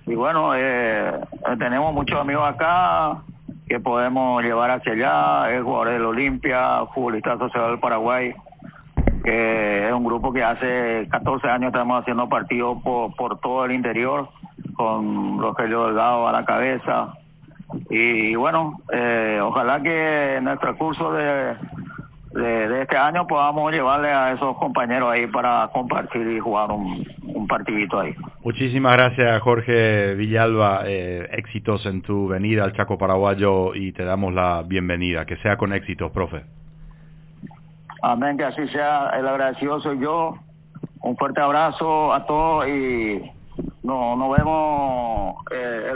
[0.05, 1.13] Y bueno, eh,
[1.61, 3.19] tenemos muchos amigos acá
[3.69, 8.35] que podemos llevar hacia allá, el jugador del Olimpia, futbolista asociado del Paraguay,
[9.23, 13.71] que es un grupo que hace 14 años estamos haciendo partidos por, por todo el
[13.71, 14.29] interior,
[14.75, 17.15] con Rogelio Delgado a la cabeza.
[17.91, 21.57] Y, bueno, eh, ojalá que en el transcurso de,
[22.33, 27.47] de, este año podamos llevarle a esos compañeros ahí para compartir y jugar un, un
[27.47, 28.15] partidito ahí.
[28.45, 34.33] Muchísimas gracias Jorge Villalba, eh, éxitos en tu venida al Chaco Paraguayo y te damos
[34.33, 36.45] la bienvenida, que sea con éxitos, profe.
[38.03, 40.37] Amén, que así sea, el agradecido soy yo,
[41.03, 43.23] un fuerte abrazo a todos y
[43.83, 44.76] nos, nos vemos eh,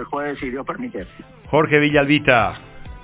[0.00, 1.06] el jueves si Dios permite.
[1.50, 2.54] Jorge Villalbita,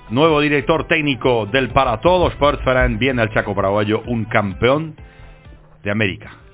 [0.09, 4.95] nuevo director técnico del Para Todos Sportsfan, viene al Chaco Paraguayo, un campeón
[5.83, 6.46] de América.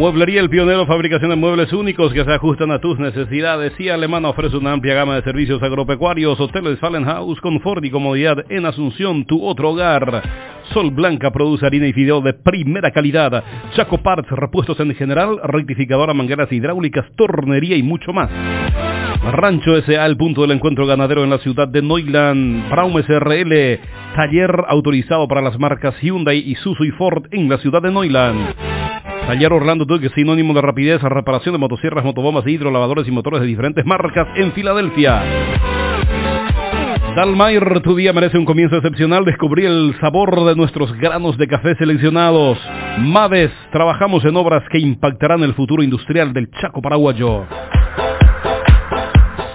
[0.00, 4.30] Mueblería El Pionero, fabricación de muebles únicos que se ajustan a tus necesidades y Alemana
[4.30, 9.44] ofrece una amplia gama de servicios agropecuarios, hoteles Fallenhaus, confort y comodidad en Asunción, tu
[9.44, 10.22] otro hogar.
[10.72, 13.44] Sol Blanca produce harina y fideo de primera calidad.
[13.76, 18.30] Chaco Parts, repuestos en general, rectificadora, mangueras hidráulicas, tornería y mucho más.
[19.32, 22.70] Rancho S.A., el punto del encuentro ganadero en la ciudad de Neuland.
[22.70, 23.78] Braum SRL,
[24.16, 28.54] taller autorizado para las marcas Hyundai, Isuzu y Ford en la ciudad de Neuland.
[29.30, 33.86] Taller Orlando Duque, sinónimo de rapidez, reparación de motosierras, motobombas, hidrolavadores y motores de diferentes
[33.86, 35.22] marcas en Filadelfia.
[37.14, 39.24] Dalmair, tu día merece un comienzo excepcional.
[39.24, 42.58] Descubrí el sabor de nuestros granos de café seleccionados.
[42.98, 47.46] Maves, trabajamos en obras que impactarán el futuro industrial del Chaco paraguayo.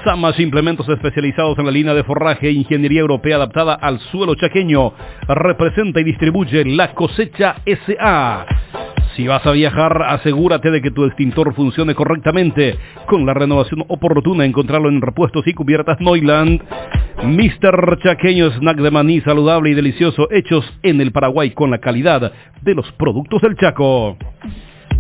[0.06, 4.94] Samas, implementos especializados en la línea de forraje e ingeniería europea adaptada al suelo chaqueño.
[5.28, 8.46] Representa y distribuye la cosecha SA.
[9.16, 12.78] Si vas a viajar, asegúrate de que tu extintor funcione correctamente.
[13.08, 16.62] Con la renovación oportuna, encontrarlo en repuestos y cubiertas Neuland.
[17.24, 17.98] Mr.
[18.04, 22.32] Chaqueño Snack de maní saludable y delicioso, hechos en el Paraguay con la calidad
[22.62, 24.18] de los productos del Chaco.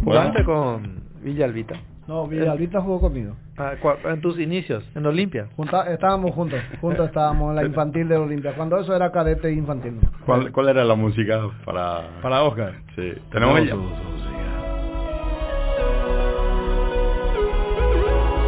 [0.03, 1.75] ¿Jugaste con Villalbita?
[2.07, 3.33] No, Villalbita jugó conmigo.
[3.57, 3.73] Ah,
[4.05, 5.47] en tus inicios, en Olimpia.
[5.55, 9.99] Junta- estábamos juntos, juntos estábamos en la infantil de Olimpia, cuando eso era cadete infantil.
[10.25, 12.01] ¿Cuál, cuál era la música para...?
[12.21, 12.73] Para Oscar.
[12.95, 14.05] Sí, tenemos Tenemos el-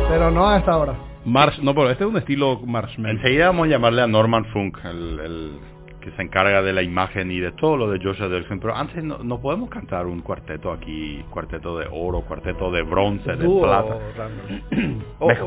[0.09, 0.95] Pero no a esta hora.
[1.25, 3.17] Marsh, no, pero este es un estilo marshmallow.
[3.17, 5.51] Enseguida vamos a llamarle a Norman Funk, el, el
[6.07, 9.03] que se encarga de la imagen y de todo lo de Joshua Dirksen, pero antes
[9.03, 13.63] no, no podemos cantar un cuarteto aquí, cuarteto de oro, cuarteto de bronce, de Dúo,
[13.63, 13.97] plata.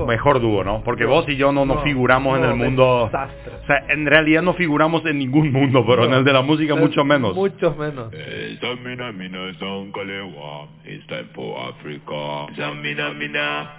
[0.07, 0.83] Mejor dúo, ¿no?
[0.85, 1.11] Porque No.
[1.11, 3.07] vos y yo no nos No, figuramos en el mundo...
[3.07, 3.53] desastre.
[3.63, 6.75] O sea, en realidad no figuramos en ningún mundo, pero en el de la música
[6.75, 7.35] mucho menos.
[7.35, 8.13] Mucho menos.
[8.13, 8.59] Eh,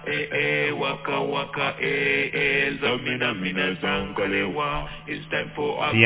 [0.06, 2.78] eh eh, waka waka, eh eh.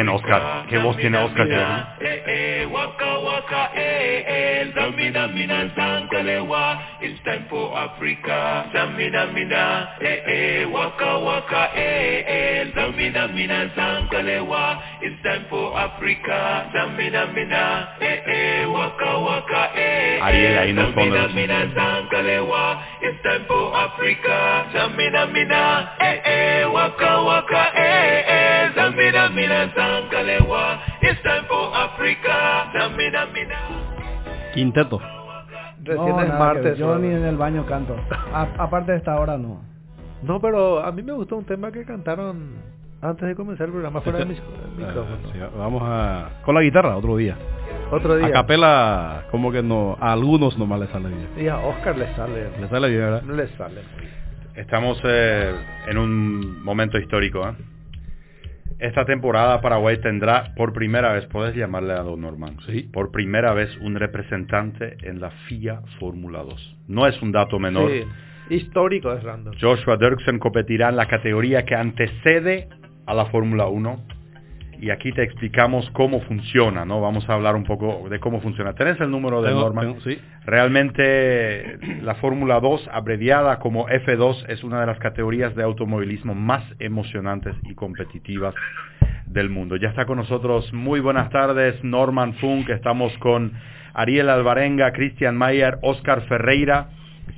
[0.09, 0.66] Oscar.
[0.69, 1.47] ¿Qué voz tiene Oscar?
[1.49, 4.73] Zamina, eh eh, waka waka, eh eh.
[4.75, 8.69] Zamina mina zankalewa, it's time for Africa.
[8.73, 12.73] Zamina mina, eh eh, waka waka, eh eh.
[12.75, 16.69] Zamina mina zankalewa, it's time for Africa.
[16.75, 19.96] Zamina mina, eh eh, waka waka, eh.
[20.27, 21.15] Ariel ahí en el fondo.
[21.15, 24.67] Zamina mina zankalewa, it's time for Africa.
[24.73, 28.71] Zamina mina, eh eh, waka waka, eh eh.
[28.75, 32.71] Zamina mina zankalewa, it's time for Africa.
[32.73, 33.59] Zamina mina.
[34.55, 35.01] Quinteto.
[35.85, 36.79] Recién no, es martes.
[36.79, 37.95] Yo ni en el baño canto.
[38.33, 39.61] A- aparte de esta hora no.
[40.23, 42.57] No, pero a mí me gustó un tema que cantaron
[43.03, 44.43] antes de comenzar el programa fuera de mis
[44.77, 45.17] micrófono.
[45.25, 46.31] Ah, sí, vamos a...
[46.45, 47.37] Con la guitarra, otro día.
[47.91, 48.27] Otro día.
[48.27, 51.29] A capela, como que no, a algunos nomás les sale bien.
[51.37, 52.51] Y a Oscar le sale.
[52.61, 53.23] Le sale bien, ¿verdad?
[53.23, 53.81] No le sale.
[54.55, 55.55] Estamos eh,
[55.87, 57.49] en un momento histórico.
[57.49, 57.53] ¿eh?
[58.79, 62.83] Esta temporada Paraguay tendrá por primera vez, puedes llamarle a Don Norman, Sí.
[62.93, 66.77] por primera vez un representante en la FIA Fórmula 2.
[66.89, 67.91] No es un dato menor.
[67.91, 68.05] Sí.
[68.51, 69.57] Histórico es Randall.
[69.61, 72.69] Joshua Dirksen competirá en la categoría que antecede
[73.07, 74.03] a la Fórmula 1
[74.81, 77.01] y aquí te explicamos cómo funciona, ¿no?
[77.01, 78.75] Vamos a hablar un poco de cómo funciona.
[78.75, 80.19] ¿Tenés el número de tengo- sí.
[80.45, 86.63] Realmente la Fórmula 2, abreviada como F2, es una de las categorías de automovilismo más
[86.79, 88.55] emocionantes y competitivas
[89.27, 89.77] del mundo.
[89.77, 93.53] Ya está con nosotros, muy buenas tardes, Norman Funk, estamos con
[93.95, 96.91] Ariel Alvarenga, Christian Mayer, Oscar Ferreira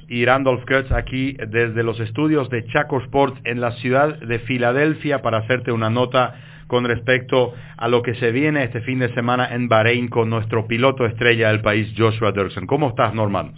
[0.08, 5.22] y Randolph Kurtz aquí desde los estudios de Chaco Sports en la ciudad de Filadelfia
[5.22, 6.34] para hacerte una nota
[6.68, 10.68] con respecto a lo que se viene este fin de semana en Bahrein con nuestro
[10.68, 12.66] piloto estrella del país, Joshua Dirksen.
[12.66, 13.54] ¿Cómo estás, Norman?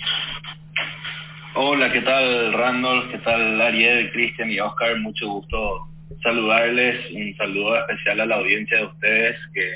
[1.54, 3.10] Hola, ¿qué tal Randolph?
[3.10, 4.96] ¿Qué tal Ariel, Cristian y Oscar?
[5.00, 5.88] Mucho gusto
[6.22, 7.10] saludarles.
[7.12, 9.70] Un saludo especial a la audiencia de ustedes que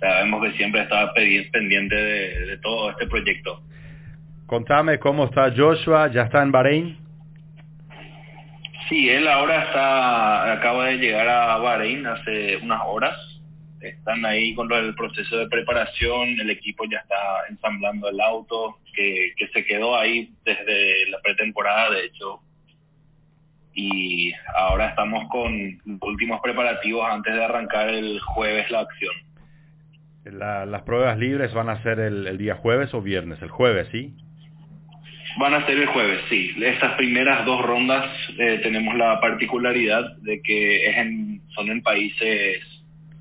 [0.00, 3.62] sabemos que siempre está pendiente de, de todo este proyecto.
[4.46, 7.07] Contame cómo está Joshua, ¿ya está en Bahrein?
[8.88, 13.16] Sí, él ahora está, acaba de llegar a Bahrein hace unas horas.
[13.80, 17.16] Están ahí con el proceso de preparación, el equipo ya está
[17.50, 22.40] ensamblando el auto, que, que se quedó ahí desde la pretemporada, de hecho.
[23.74, 25.52] Y ahora estamos con
[26.00, 29.14] últimos preparativos antes de arrancar el jueves la acción.
[30.24, 33.88] La, las pruebas libres van a ser el, el día jueves o viernes, el jueves,
[33.92, 34.16] ¿sí?
[35.38, 36.52] Van a ser el jueves, sí.
[36.60, 40.92] Estas primeras dos rondas eh, tenemos la particularidad de que
[41.54, 42.60] son en países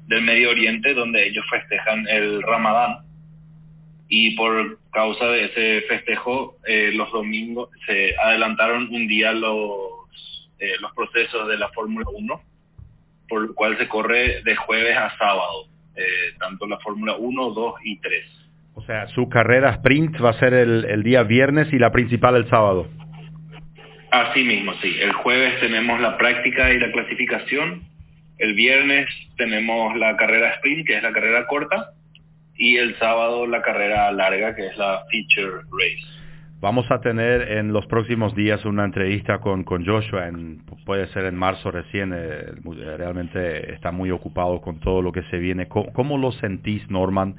[0.07, 3.05] del Medio Oriente donde ellos festejan el Ramadán
[4.09, 10.73] y por causa de ese festejo eh, los domingos se adelantaron un día los, eh,
[10.79, 12.41] los procesos de la Fórmula 1,
[13.29, 15.67] por lo cual se corre de jueves a sábado,
[16.39, 18.36] tanto la Fórmula 1, 2 y 3.
[18.77, 22.35] O sea, su carrera sprint va a ser el, el día viernes y la principal
[22.35, 22.87] el sábado.
[24.11, 24.95] Así mismo, sí.
[25.01, 27.81] El jueves tenemos la práctica y la clasificación.
[28.37, 31.93] El viernes tenemos la carrera sprint, que es la carrera corta.
[32.55, 36.05] Y el sábado la carrera larga, que es la feature race.
[36.61, 41.25] Vamos a tener en los próximos días una entrevista con, con Joshua, en, puede ser
[41.25, 42.45] en marzo recién, eh,
[42.95, 45.67] realmente está muy ocupado con todo lo que se viene.
[45.67, 47.35] ¿Cómo, cómo lo sentís, Norman?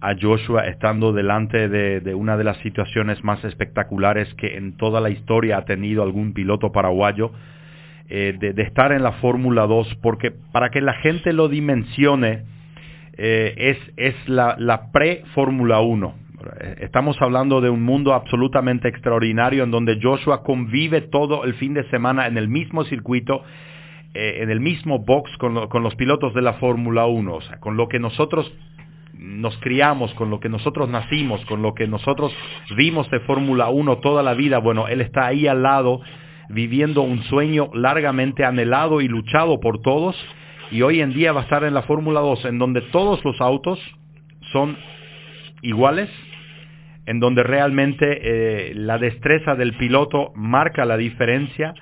[0.00, 5.00] A Joshua estando delante de, de, una de las situaciones más espectaculares que en toda
[5.00, 7.32] la historia ha tenido algún piloto paraguayo,
[8.12, 12.42] eh, de, estar en la Fórmula 2, porque para que la gente lo dimensione,
[13.16, 16.14] eh, es, es la, la pre-Fórmula 1.
[16.80, 21.88] Estamos hablando de un mundo absolutamente extraordinario en donde Joshua convive todo el fin de
[21.90, 23.44] semana en el mismo circuito,
[24.12, 27.40] eh, en el mismo box con, lo, con los pilotos de la Fórmula 1, o
[27.42, 28.52] sea, con lo que nosotros
[29.20, 32.34] nos criamos, con lo que nosotros nacimos, con lo que nosotros
[32.74, 36.00] vimos de Fórmula 1 toda la vida, bueno, él está ahí al lado
[36.48, 40.16] viviendo un sueño largamente anhelado y luchado por todos
[40.70, 43.40] y hoy en día va a estar en la Fórmula 2 en donde todos los
[43.40, 43.78] autos
[44.52, 44.76] son
[45.62, 46.08] iguales,
[47.06, 51.74] en donde realmente eh, la destreza del piloto marca la diferencia,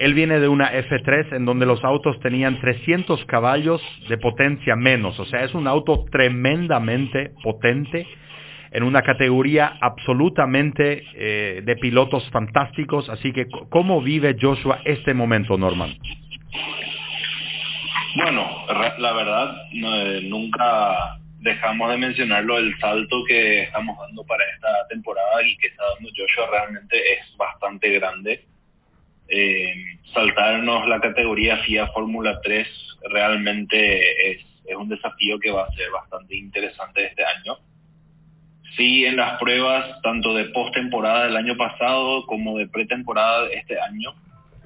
[0.00, 5.20] él viene de una F3 en donde los autos tenían 300 caballos de potencia menos.
[5.20, 8.06] O sea, es un auto tremendamente potente
[8.72, 13.10] en una categoría absolutamente eh, de pilotos fantásticos.
[13.10, 15.94] Así que, ¿cómo vive Joshua este momento, Norman?
[18.16, 18.48] Bueno,
[18.96, 25.42] la verdad, eh, nunca dejamos de mencionarlo, el salto que estamos dando para esta temporada
[25.42, 28.49] y que está dando Joshua realmente es bastante grande
[29.30, 29.72] eh,
[30.12, 32.66] saltarnos la categoría FIA Fórmula 3
[33.10, 34.44] realmente es,
[34.76, 37.58] un desafío que va a ser bastante interesante este año.
[38.76, 43.80] Sí, en las pruebas, tanto de postemporada del año pasado como de pretemporada de este
[43.80, 44.14] año,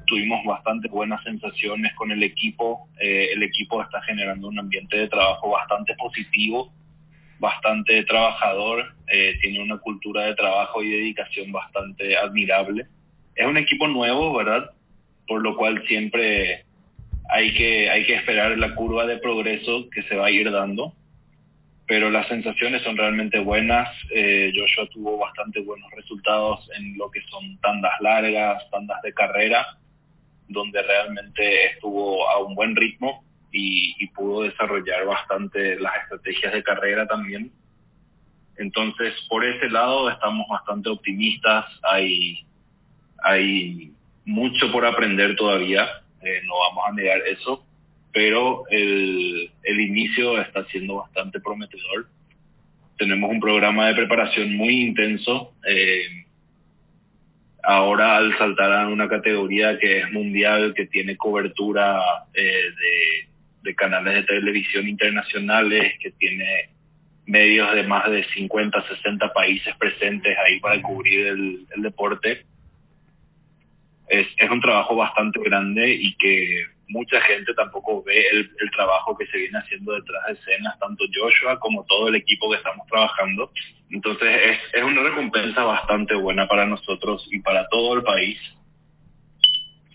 [0.06, 2.86] tuvimos bastante buenas sensaciones con el equipo.
[3.00, 6.70] Eh, el equipo está generando un ambiente de trabajo bastante positivo,
[7.38, 12.86] bastante trabajador, eh, tiene una cultura de trabajo y dedicación bastante admirable
[13.34, 14.70] es un equipo nuevo, ¿verdad?
[15.26, 16.64] Por lo cual siempre
[17.30, 20.94] hay que, hay que esperar la curva de progreso que se va a ir dando.
[21.86, 23.88] Pero las sensaciones son realmente buenas.
[24.14, 29.78] Eh, Joshua tuvo bastante buenos resultados en lo que son tandas largas, tandas de carrera,
[30.48, 33.22] donde realmente estuvo a un buen ritmo
[33.52, 37.52] y, y pudo desarrollar bastante las estrategias de carrera también.
[38.56, 41.66] Entonces, por ese lado estamos bastante optimistas.
[41.82, 42.46] Hay
[43.24, 43.90] hay
[44.26, 45.88] mucho por aprender todavía,
[46.22, 47.64] eh, no vamos a negar eso,
[48.12, 52.06] pero el, el inicio está siendo bastante prometedor.
[52.98, 55.52] Tenemos un programa de preparación muy intenso.
[55.66, 56.24] Eh,
[57.62, 61.98] ahora al saltar a una categoría que es mundial, que tiene cobertura
[62.34, 62.70] eh,
[63.62, 66.68] de, canales de televisión internacionales, que tiene
[67.26, 72.44] medios de más de 50, 60 países presentes ahí para cubrir el deporte,
[74.08, 79.16] es, es un trabajo bastante grande y que mucha gente tampoco ve el, el trabajo
[79.16, 82.86] que se viene haciendo detrás de escenas, tanto Joshua como todo el equipo que estamos
[82.86, 83.50] trabajando.
[83.90, 88.38] Entonces es, es una recompensa bastante buena para nosotros y para todo el país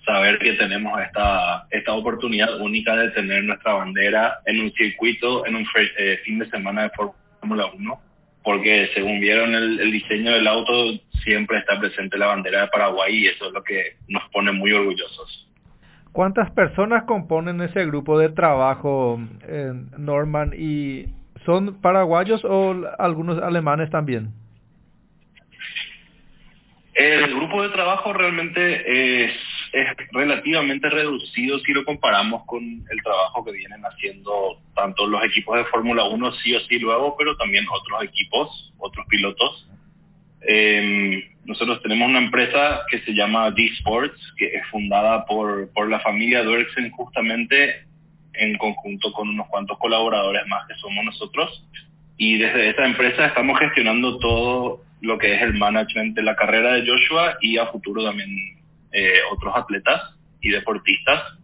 [0.06, 5.56] saber que tenemos esta, esta oportunidad única de tener nuestra bandera en un circuito, en
[5.56, 8.02] un eh, fin de semana de Fórmula 1,
[8.44, 13.16] porque según vieron el, el diseño del auto, siempre está presente la bandera de Paraguay
[13.16, 15.50] y eso es lo que nos pone muy orgullosos.
[16.12, 20.54] ¿Cuántas personas componen ese grupo de trabajo, eh, Norman?
[20.58, 21.06] ¿Y
[21.46, 24.32] son paraguayos o algunos alemanes también?
[26.96, 29.32] El grupo de trabajo realmente es,
[29.74, 35.58] es relativamente reducido si lo comparamos con el trabajo que vienen haciendo tanto los equipos
[35.58, 39.68] de Fórmula 1 sí o sí luego, pero también otros equipos, otros pilotos.
[40.48, 46.00] Eh, nosotros tenemos una empresa que se llama D-Sports, que es fundada por, por la
[46.00, 47.86] familia Duerksen justamente
[48.34, 51.66] en conjunto con unos cuantos colaboradores más que somos nosotros.
[52.18, 56.74] Y desde esa empresa estamos gestionando todo lo que es el management de la carrera
[56.74, 58.59] de Joshua y a futuro también
[58.92, 61.38] eh, otros atletas y deportistas.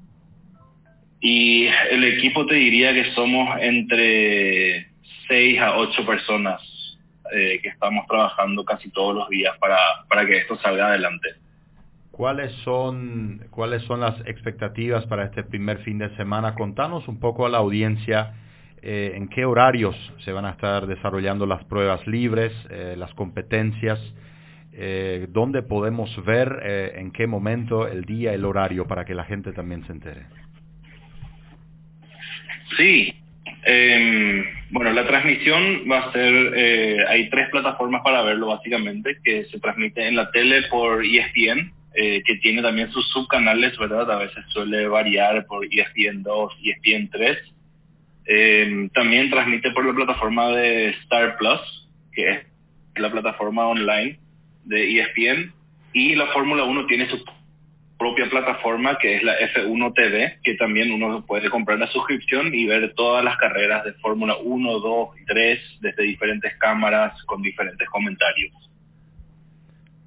[1.19, 4.91] Y el equipo te diría que somos entre
[5.27, 6.61] 6 a 8 personas
[7.33, 9.77] eh, que estamos trabajando casi todos los días para,
[10.07, 11.29] para que esto salga adelante.
[12.11, 16.55] ¿Cuáles son, ¿Cuáles son las expectativas para este primer fin de semana?
[16.55, 18.35] Contanos un poco a la audiencia
[18.81, 22.53] eh, en qué horarios se van a estar desarrollando las pruebas libres,
[22.95, 23.99] las competencias,
[24.77, 29.23] eh, dónde podemos ver eh, en qué momento, el día, el horario, para que la
[29.23, 30.25] gente también se entere.
[32.77, 33.13] Sí,
[33.65, 39.45] eh, bueno, la transmisión va a ser, eh, hay tres plataformas para verlo básicamente, que
[39.45, 44.11] se transmite en la tele por ESPN, que tiene también sus subcanales, ¿verdad?
[44.11, 47.37] A veces suele variar por ESPN 2, ESPN 3.
[48.27, 52.45] Eh, también transmite por la plataforma de Star Plus, que es
[52.97, 54.19] la plataforma online
[54.65, 55.53] de ESPN,
[55.93, 57.23] y la Fórmula 1 tiene su
[57.97, 62.65] propia plataforma que es la F1 TV, que también uno puede comprar la suscripción y
[62.65, 67.87] ver todas las carreras de Fórmula 1, 2 y 3 desde diferentes cámaras con diferentes
[67.89, 68.53] comentarios.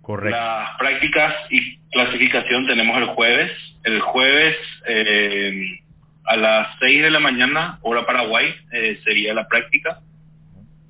[0.02, 0.38] Correcto.
[0.38, 3.52] Las prácticas y clasificación tenemos el jueves.
[3.84, 4.56] El jueves
[4.86, 5.80] eh,
[6.24, 10.00] a las 6 de la mañana, hora Paraguay, eh, sería la práctica.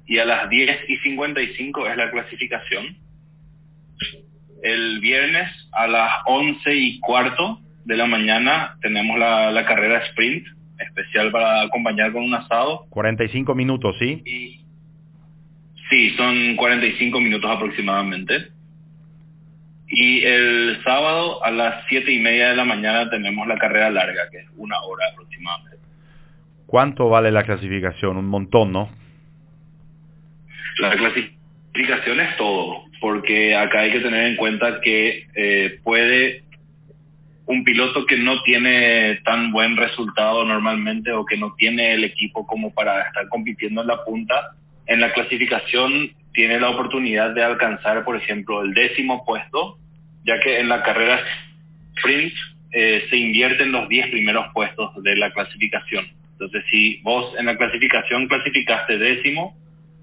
[0.06, 2.96] Y a las 10 y 55 es la clasificación.
[4.62, 10.46] El viernes a las 11 y cuarto de la mañana tenemos la, la carrera sprint,
[10.78, 12.86] especial para acompañar con un asado.
[12.90, 14.22] 45 minutos, ¿sí?
[14.26, 14.64] Y
[15.90, 18.48] sí, son 45 minutos aproximadamente.
[19.86, 24.28] Y el sábado a las 7 y media de la mañana tenemos la carrera larga,
[24.30, 25.78] que es una hora aproximadamente.
[26.66, 28.18] ¿Cuánto vale la clasificación?
[28.18, 28.90] Un montón, ¿no?
[30.80, 31.37] La clasificación
[31.80, 36.42] es todo, porque acá hay que tener en cuenta que eh, puede
[37.46, 42.46] un piloto que no tiene tan buen resultado normalmente o que no tiene el equipo
[42.46, 44.52] como para estar compitiendo en la punta,
[44.86, 49.78] en la clasificación tiene la oportunidad de alcanzar, por ejemplo, el décimo puesto,
[50.24, 51.20] ya que en la carrera
[51.96, 52.34] sprint
[52.70, 56.06] eh, se invierten los 10 primeros puestos de la clasificación.
[56.32, 59.56] Entonces, si vos en la clasificación clasificaste décimo,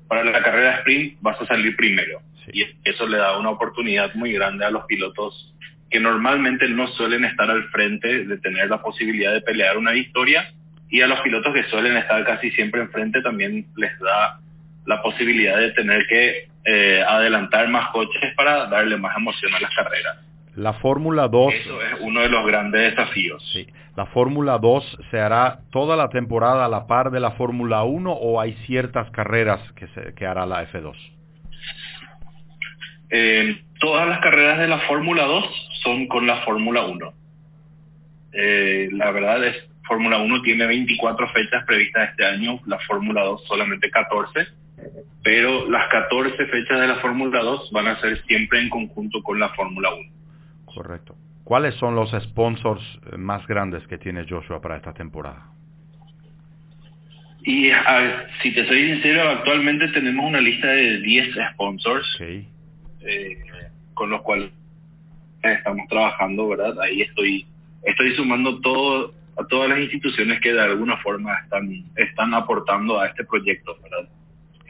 [0.08, 2.22] para la carrera sprint vas a salir primero.
[2.54, 5.54] Y eso le da una oportunidad muy grande a los pilotos
[5.90, 10.52] que normalmente no suelen estar al frente de tener la posibilidad de pelear una victoria
[10.90, 14.40] y a los pilotos que suelen estar casi siempre enfrente también les da
[14.86, 19.74] la posibilidad de tener que eh, adelantar más coches para darle más emoción a las
[19.76, 20.18] carreras.
[20.56, 21.54] La Fórmula 2...
[21.54, 23.44] Eso es uno de los grandes desafíos.
[23.54, 23.68] Sí.
[23.96, 28.12] ¿La Fórmula 2 se hará toda la temporada a la par de la Fórmula 1
[28.12, 30.96] o hay ciertas carreras que, se, que hará la F2?
[33.10, 37.14] Eh, todas las carreras de la Fórmula 2 son con la Fórmula 1.
[38.34, 39.56] Eh, la verdad es,
[39.88, 44.48] Fórmula 1 tiene 24 fechas previstas este año, la Fórmula 2 solamente 14,
[45.24, 49.40] pero las 14 fechas de la Fórmula 2 van a ser siempre en conjunto con
[49.40, 50.16] la Fórmula 1.
[50.76, 51.16] Correcto.
[51.44, 52.84] ¿Cuáles son los sponsors
[53.18, 55.52] más grandes que tiene Joshua para esta temporada?
[57.44, 62.48] Y a, si te soy sincero, actualmente tenemos una lista de 10 sponsors okay.
[63.02, 63.38] eh,
[63.94, 64.50] con los cuales
[65.44, 66.80] estamos trabajando, ¿verdad?
[66.82, 67.46] Ahí estoy
[67.84, 73.08] estoy sumando todo a todas las instituciones que de alguna forma están están aportando a
[73.08, 74.10] este proyecto, ¿verdad?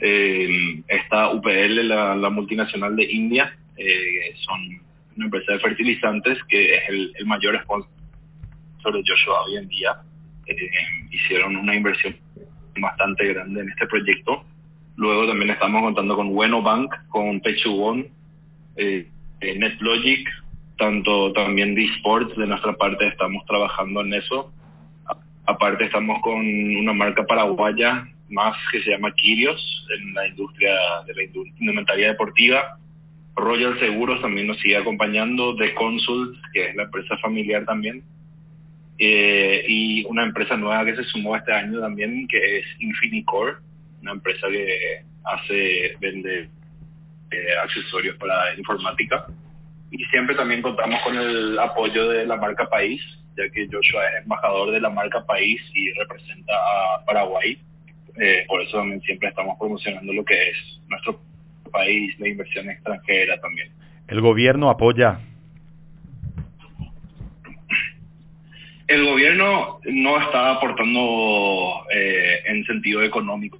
[0.01, 4.81] Eh, está UPL, la, la multinacional de India, eh, son
[5.15, 7.89] una empresa de fertilizantes que es el, el mayor sponsor
[8.93, 9.95] de Joshua hoy en día.
[10.45, 10.55] Eh,
[11.11, 12.15] hicieron una inversión
[12.79, 14.45] bastante grande en este proyecto.
[14.95, 18.07] Luego también estamos contando con Bueno Bank, con Pechugón,
[18.75, 19.09] eh,
[19.41, 20.27] NetLogic,
[20.77, 21.89] tanto también de
[22.37, 24.51] de nuestra parte estamos trabajando en eso.
[25.45, 30.73] Aparte estamos con una marca paraguaya más que se llama Kirios en la industria
[31.05, 32.79] de la indumentaria deportiva.
[33.35, 38.03] Royal Seguros también nos sigue acompañando, The Consult, que es la empresa familiar también,
[38.97, 43.57] eh, y una empresa nueva que se sumó este año también, que es Infinicore,
[44.01, 46.49] una empresa que hace, vende
[47.31, 49.25] eh, accesorios para informática.
[49.91, 53.01] Y siempre también contamos con el apoyo de la marca País,
[53.37, 57.57] ya que Joshua es embajador de la marca País y representa a Paraguay.
[58.17, 60.57] Eh, por eso también siempre estamos promocionando lo que es
[60.87, 61.19] nuestro
[61.75, 63.69] país, la inversión extranjera también.
[64.07, 65.19] ¿El gobierno apoya?
[68.87, 73.59] El gobierno no está aportando eh, en sentido económico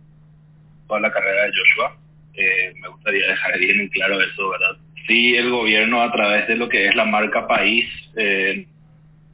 [0.87, 1.97] toda la carrera de Joshua.
[2.35, 4.77] Eh, me gustaría dejar bien en claro eso, ¿verdad?
[5.07, 7.85] Sí, el gobierno a través de lo que es la marca país
[8.15, 8.67] eh,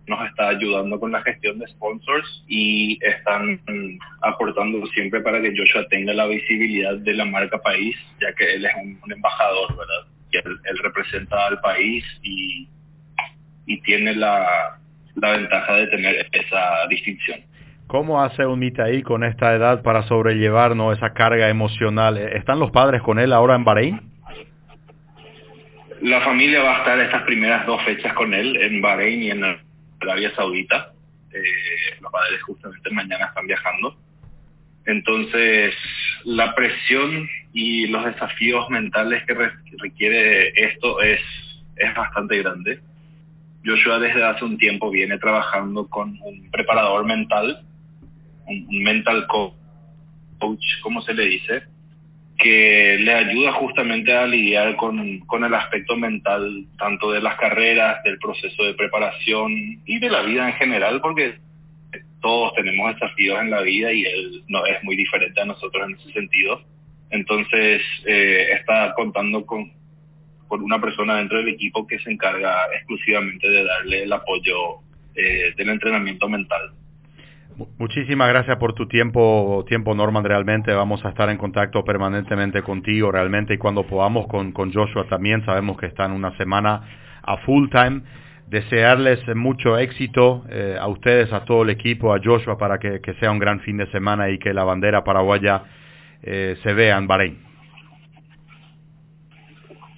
[0.07, 3.59] nos está ayudando con la gestión de sponsors y están
[4.21, 8.65] aportando siempre para que Joshua tenga la visibilidad de la marca país, ya que él
[8.65, 10.07] es un, embajador, ¿verdad?
[10.31, 12.67] Y él, representa al país y,
[13.65, 14.79] y tiene la,
[15.15, 17.41] la ventaja de tener esa distinción.
[17.87, 22.17] ¿Cómo hace un Mitaí con esta edad para sobrellevarnos esa carga emocional?
[22.17, 24.01] ¿Están los padres con él ahora en Bahrein?
[26.01, 29.41] La familia va a estar estas primeras dos fechas con él en Bahrein y en
[30.01, 30.93] Arabia Saudita.
[31.31, 33.95] Eh, los padres justamente mañana están viajando.
[34.85, 35.73] Entonces,
[36.25, 39.35] la presión y los desafíos mentales que
[39.77, 41.21] requiere esto es,
[41.75, 42.79] es bastante grande.
[43.63, 47.63] Joshua desde hace un tiempo viene trabajando con un preparador mental,
[48.47, 51.63] un, mental coach, como se le dice,
[52.41, 58.03] que le ayuda justamente a lidiar con, con el aspecto mental, tanto de las carreras,
[58.03, 59.51] del proceso de preparación
[59.85, 61.35] y de la vida en general, porque
[62.19, 65.95] todos tenemos desafíos en la vida y él no es muy diferente a nosotros en
[65.95, 66.61] ese sentido.
[67.11, 69.71] Entonces, eh, está contando con,
[70.47, 74.79] con una persona dentro del equipo que se encarga exclusivamente de darle el apoyo
[75.15, 76.71] eh, del entrenamiento mental.
[77.77, 83.11] Muchísimas gracias por tu tiempo, tiempo Norman, realmente vamos a estar en contacto permanentemente contigo,
[83.11, 86.81] realmente, y cuando podamos con, con Joshua también, sabemos que está en una semana
[87.23, 88.01] a full time.
[88.47, 93.31] Desearles mucho éxito eh, a ustedes, a todo el equipo, a Joshua, para que, sea
[93.31, 95.63] un gran fin de semana y que la bandera paraguaya
[96.21, 97.50] eh, se vea en Bahrein.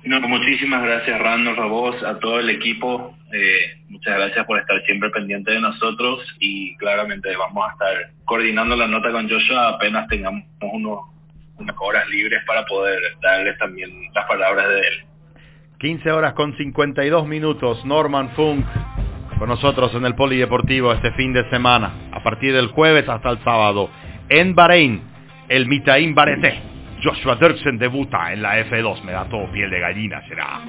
[0.06, 3.18] No, muchísimas gracias Randall, a vos, a todo el equipo.
[3.32, 8.76] Eh, muchas gracias por estar siempre pendiente de nosotros y claramente vamos a estar coordinando
[8.76, 11.00] la nota con Joshua apenas tengamos unos,
[11.58, 15.06] unas horas libres para poder darles también las palabras de él.
[15.80, 18.66] 15 horas con 52 minutos, Norman Funk
[19.40, 23.44] con nosotros en el Polideportivo este fin de semana, a partir del jueves hasta el
[23.44, 23.90] sábado,
[24.30, 25.02] en Bahrein,
[25.50, 26.73] el Mitaín Bareté.
[27.04, 30.62] Joshua Dirksen debuta en la F2, me da todo piel de gallina, será.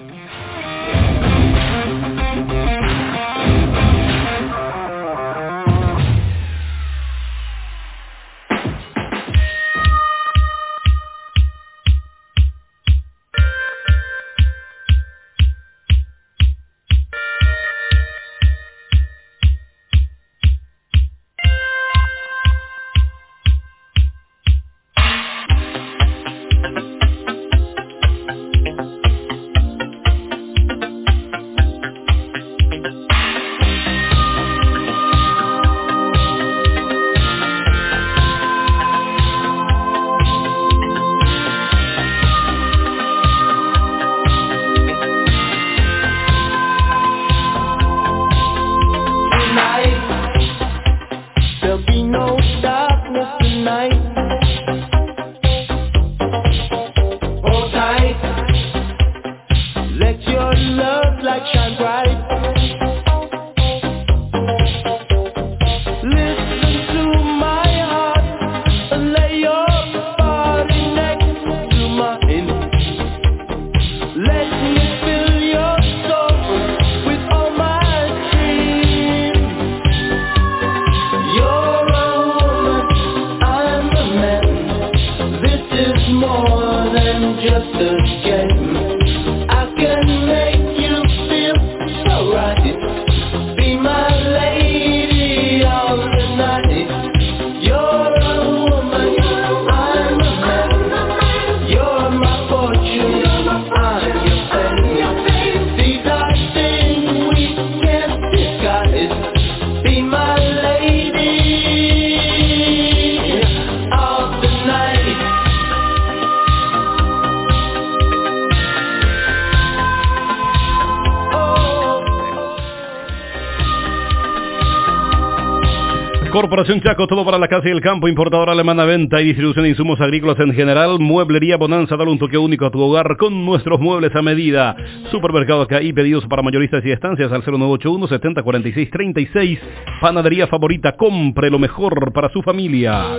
[126.64, 129.68] Corporación Chaco, todo para la casa y el campo, importadora alemana, venta y distribución de
[129.68, 133.78] insumos agrícolas en general, mueblería Bonanza, dale un toque único a tu hogar con nuestros
[133.80, 134.74] muebles a medida.
[135.10, 139.60] Supermercado acá y pedidos para mayoristas y estancias al 0981 70 46 36.
[140.00, 143.12] Panadería favorita, compre lo mejor para su familia.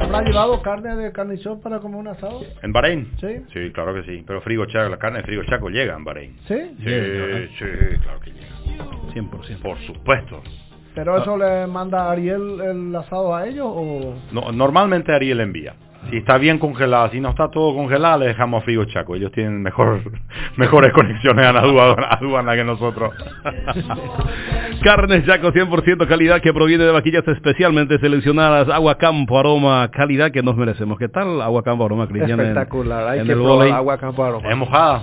[0.00, 2.40] ¿Habrá llevado carne de carne shop para comer un asado?
[2.62, 3.10] ¿En Bahrein?
[3.20, 3.28] Sí.
[3.52, 4.24] Sí, claro que sí.
[4.26, 6.36] Pero Frigo Chaco, la carne de Frigo Chaco llega en Bahrein.
[6.48, 6.54] ¿Sí?
[6.78, 6.84] Sí,
[7.58, 8.56] sí, claro que llega.
[9.12, 9.60] 100%.
[9.60, 10.42] Por supuesto.
[10.96, 14.14] ¿Pero eso le manda Ariel el asado a ellos o...?
[14.32, 15.74] No, normalmente Ariel envía.
[16.10, 19.16] Si está bien congelada, si no está todo congelado, le dejamos a Frigo Chaco.
[19.16, 20.00] Ellos tienen mejor,
[20.56, 23.12] mejores conexiones a la aduana, aduana que nosotros.
[24.82, 28.68] Carnes Chaco 100% calidad que proviene de vaquillas especialmente seleccionadas.
[28.68, 30.96] Agua Campo Aroma, calidad que nos merecemos.
[30.98, 32.38] ¿Qué tal Agua Campo Aroma, Cristian?
[32.40, 33.08] en- Espectacular.
[33.08, 34.48] Hay en que probar agua campo aroma.
[34.48, 35.02] ¿Es mojada?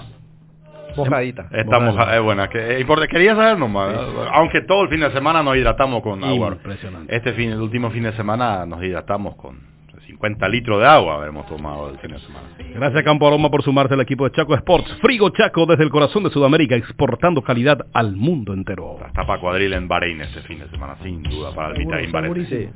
[0.95, 1.47] Mojadita.
[1.51, 2.47] Está mojada, es buena.
[2.49, 3.95] Que, y porque quería saber nomás.
[4.33, 6.49] Aunque todo el fin de semana nos hidratamos con agua.
[6.49, 7.15] Impresionante.
[7.15, 9.73] Este fin, el último fin de semana nos hidratamos con
[10.05, 12.47] 50 litros de agua hemos tomado el fin de semana.
[12.75, 14.97] Gracias Campo Aroma por sumarse al equipo de Chaco Sports.
[15.01, 18.97] Frigo Chaco desde el corazón de Sudamérica, exportando calidad al mundo entero.
[19.05, 22.33] Está para cuadril en Bahrein este fin de semana, sin duda, para el Vitaín Bahrein.
[22.47, 22.73] segurísimo.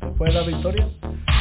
[0.00, 0.88] ¿Después de la victoria?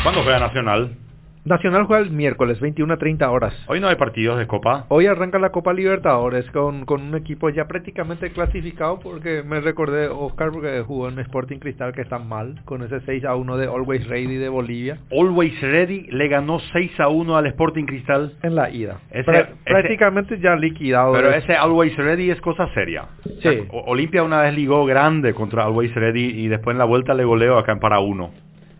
[0.04, 0.97] ¿Cuándo juega Nacional?
[1.46, 3.54] Nacional juega el miércoles, 21 a 30 horas.
[3.68, 4.86] Hoy no hay partidos de Copa.
[4.90, 10.10] Hoy arranca la Copa Libertadores con, con un equipo ya prácticamente clasificado porque me recordé
[10.10, 13.66] Oscar porque jugó en Sporting Cristal que está mal con ese 6 a 1 de
[13.68, 18.34] Always Ready de Bolivia Always Ready le ganó 6 a 1 al Sporting Cristal.
[18.44, 19.00] en la ida.
[19.10, 21.14] Ese- Prá- ese- prácticamente ya liquidado.
[21.14, 23.06] Pero ese Always Ready es cosa seria.
[23.42, 23.64] Sí.
[23.72, 27.24] O- Olimpia una vez ligó grande contra Always Ready y después en la vuelta le
[27.24, 28.32] goleó acá en para uno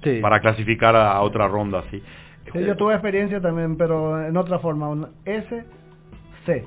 [0.04, 0.20] sí.
[0.22, 2.04] para clasificar a, a otra ronda, sí.
[2.54, 4.90] Sí, yo tuve experiencia también, pero en otra forma.
[4.90, 6.66] Un SC.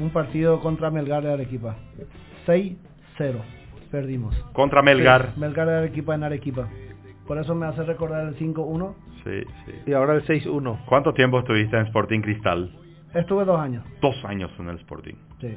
[0.00, 1.76] Un partido contra Melgar de Arequipa.
[2.46, 2.76] 6-0.
[3.90, 4.36] Perdimos.
[4.52, 5.32] Contra Melgar.
[5.34, 6.68] Sí, Melgar de Arequipa en Arequipa.
[7.26, 8.94] Por eso me hace recordar el 5-1.
[9.24, 9.72] Sí, sí.
[9.86, 10.84] Y ahora el 6-1.
[10.86, 12.70] ¿Cuánto tiempo estuviste en Sporting Cristal?
[13.14, 13.84] Estuve dos años.
[14.00, 15.14] Dos años en el Sporting.
[15.40, 15.56] Sí.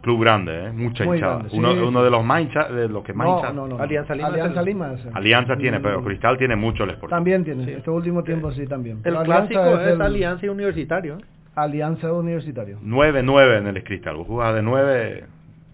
[0.00, 0.72] Club grande, ¿eh?
[0.72, 1.34] Mucha Muy hinchada.
[1.34, 1.78] grande, sí, uno, sí.
[1.78, 3.78] uno de los más hincha- de los que más No, no, no.
[3.82, 7.14] Alianza Lima Alianza Lima es el- Alianza tiene, Mm, pero Cristal tiene mucho el Sporting.
[7.16, 7.72] También tiene.
[7.72, 9.00] Este último tiempo sí también.
[9.04, 11.14] El clásico es, el Alianza y Universitario.
[11.18, 11.24] ¿eh?
[11.56, 12.78] Alianza Universitario.
[12.82, 14.16] 9-9 en el Cristal.
[14.16, 15.24] Vos de 9,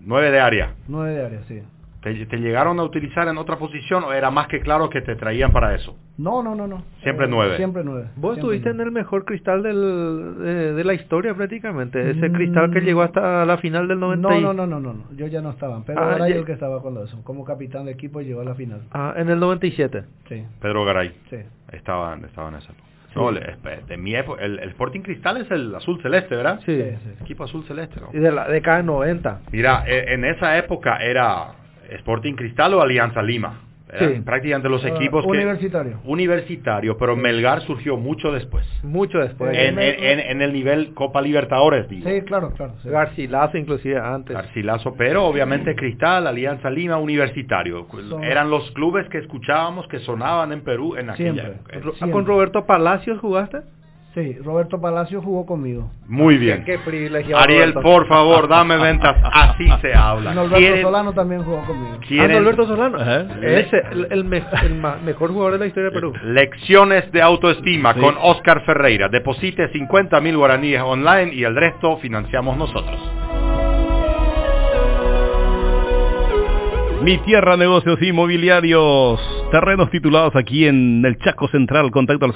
[0.00, 0.70] 9 de área.
[0.88, 1.62] 9 de área, sí.
[2.04, 5.16] ¿Te, te llegaron a utilizar en otra posición o era más que claro que te
[5.16, 5.96] traían para eso?
[6.18, 6.84] No, no, no, no.
[7.02, 7.56] Siempre Eh, nueve.
[7.56, 8.02] Siempre nueve.
[8.14, 12.10] Vos Siempre estuviste en el mejor cristal del, de, de la historia prácticamente.
[12.10, 12.32] Ese Mm.
[12.34, 14.28] cristal que llegó hasta la final del 90.
[14.28, 15.04] No, no, no, no, no, no.
[15.16, 15.82] Yo ya no estaba.
[15.84, 17.20] Pero Ah, era ya- el que estaba con eso.
[17.24, 18.82] Como capitán de equipo llegó a la final.
[18.92, 20.04] Ah, en el 97.
[20.28, 21.10] Sí, Pedro Garay.
[21.30, 21.36] sí.
[21.72, 22.72] Estaba, estaba en esa.
[23.16, 23.56] No, le-
[23.88, 26.60] de mi época, el, el Sporting Cristal es el azul celeste, ¿verdad?
[26.66, 26.76] Sí.
[26.76, 27.22] Sí, sí.
[27.22, 28.08] Equipo azul celeste, ¿no?
[28.12, 29.40] Y de la década de 90.
[29.52, 31.52] Mira, eh, en esa época era
[31.90, 33.60] Sporting Cristal o Alianza Lima.
[33.96, 34.22] Sí.
[34.24, 35.30] prácticamente los Ah, equipos que...
[35.30, 36.00] universitario.
[36.04, 38.66] Universitario, pero Melgar surgió mucho después.
[38.82, 39.56] Mucho después.
[39.56, 42.08] En, en- en- en el nivel Copa Libertadores, digo.
[42.10, 42.72] Sí, claro, claro.
[42.82, 42.88] sí.
[42.88, 44.34] Garcilaso inclusive antes.
[44.34, 47.86] Garcilaso, pero obviamente Cristal, Alianza Lima, Universitario.
[48.08, 51.52] Son- Eran los clubes que escuchábamos que sonaban en Perú en aquella Siempre.
[51.54, 51.72] época.
[51.96, 52.10] Siempre.
[52.10, 53.58] ¿Con Roberto Palacios jugaste?
[54.14, 55.90] Sí, Roberto Palacio jugó conmigo.
[56.06, 56.62] Muy bien.
[56.64, 57.42] Qué, qué privilegiado.
[57.42, 57.80] Ariel, Roberto.
[57.82, 59.16] por favor, dame ventas.
[59.24, 60.32] Así se habla.
[60.32, 61.98] Norberto ¿Quieren- Solano también jugó conmigo.
[62.20, 62.98] Ah, Alberto Solano.
[63.42, 66.12] Ese, el, el me- el ma- mejor jugador de la historia de Perú.
[66.22, 68.00] Lecciones de autoestima Sí.
[68.00, 69.08] con Oscar Ferreira.
[69.08, 73.00] Deposite 50 mil guaraníes online y el resto financiamos nosotros.
[77.02, 79.20] Mi tierra, negocios inmobiliarios,
[79.50, 82.32] terrenos titulados aquí en el Chaco Central, contacto al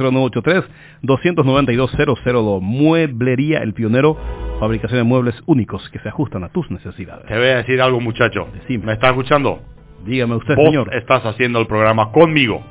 [1.02, 2.60] 0983-292-002.
[2.60, 4.16] Mueblería El Pionero,
[4.60, 7.26] fabricación de muebles únicos que se ajustan a tus necesidades.
[7.26, 8.48] Te voy a decir algo, muchacho.
[8.54, 8.86] Decime.
[8.86, 9.60] ¿Me estás escuchando?
[10.04, 10.94] Dígame usted, Vos señor.
[10.94, 12.62] estás haciendo el programa conmigo.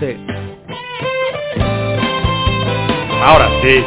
[0.00, 0.16] Sí.
[3.22, 3.84] Ahora sí.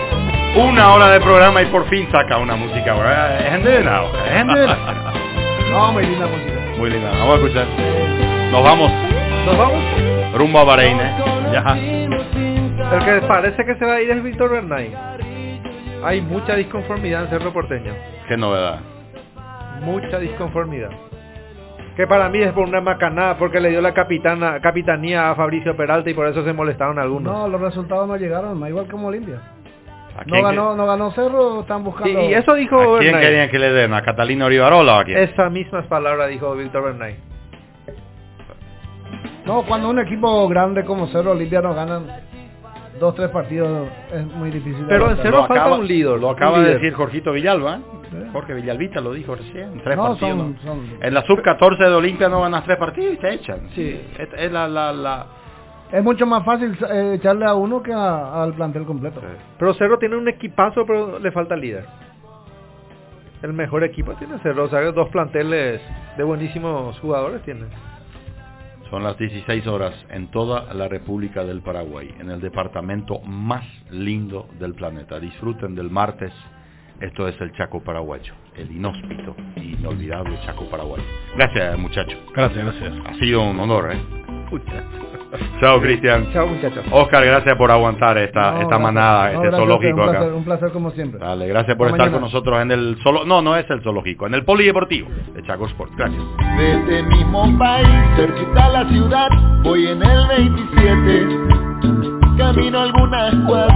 [0.56, 2.96] Una hora de programa y por fin saca una música.
[2.96, 3.64] Es.
[5.70, 6.54] No, muy linda música.
[6.78, 7.12] Muy linda.
[7.12, 7.68] Vamos a escuchar.
[8.52, 9.07] Nos vamos
[9.48, 9.82] ¿Nos vamos?
[10.36, 11.16] rumbo a Bahrein, ¿eh?
[11.54, 11.78] Ya.
[11.78, 14.94] El que parece que se va a ir es Víctor Bernay.
[16.04, 17.94] Hay mucha disconformidad en Cerro Porteño.
[18.28, 18.82] Qué novedad.
[19.84, 20.90] Mucha disconformidad.
[21.96, 25.78] Que para mí es por una macanada, porque le dio la capitana, capitanía a Fabricio
[25.78, 27.32] Peralta y por eso se molestaron algunos.
[27.34, 29.40] No, los resultados no llegaron, igual como Olimpia.
[30.18, 32.22] ¿A No ganó, no ganó Cerro, están y, buscando.
[32.22, 33.22] y eso dijo ¿a quién Bernay.
[33.22, 33.94] querían que le den?
[33.94, 35.18] ¿A Catalina Orivarola o a quién?
[35.20, 37.16] Esas mismas palabras dijo Víctor Bernay.
[39.48, 42.06] No, cuando un equipo grande como Cerro Olimpia no ganan
[43.00, 44.86] dos, tres partidos, es muy difícil.
[44.88, 45.18] Pero en.
[45.18, 46.20] Cerro falta acaba- un líder.
[46.20, 47.78] Lo acaba de decir Jorgito Villalba.
[47.78, 48.30] ¿eh?
[48.32, 50.38] Jorge Villalvita lo dijo recién, tres No, partidos.
[50.38, 50.62] son- ¿no?
[50.64, 53.70] son- En la sub-14 de Olimpia no ganas tres partidos y te echan.
[53.76, 54.02] Sí.
[54.18, 55.26] Es, es la, la, la...
[55.92, 59.22] Es mucho más fácil eh, echarle a uno que a- al plantel completo.
[59.60, 61.86] Pero Cerro tiene un equipazo, pero le falta líder.
[63.42, 65.80] El mejor equipo tiene Cerro, o sea, dos planteles
[66.18, 67.66] de buenísimos jugadores tiene.
[68.90, 74.48] Son las 16 horas en toda la República del Paraguay, en el departamento más lindo
[74.60, 75.20] del planeta.
[75.20, 76.32] Disfruten del martes.
[77.02, 81.04] Esto es el Chaco Paraguayo, el inhóspito y inolvidable Chaco Paraguayo.
[81.36, 82.18] Gracias, muchachos.
[82.34, 82.94] Gracias, gracias.
[83.06, 85.07] Ha sido un honor, ¿eh?
[85.60, 86.32] Chao, Cristian.
[86.34, 86.86] Chao, muchachos.
[86.92, 90.12] Oscar, gracias por aguantar esta, No, esta manada, No, este gracias, zoológico un acá.
[90.20, 91.20] placer, un placer como siempre.
[91.20, 92.34] Dale, gracias por Hasta estar con mañana.
[92.34, 95.92] nosotros en el solo, no, no es el zoológico, en el polideportivo de Chaco Sport.
[95.98, 96.22] Gracias.
[96.58, 99.28] Desde mismo país, cerquita la ciudad,
[99.64, 101.28] voy en el 27.
[102.38, 103.58] Camino algunas cuadras.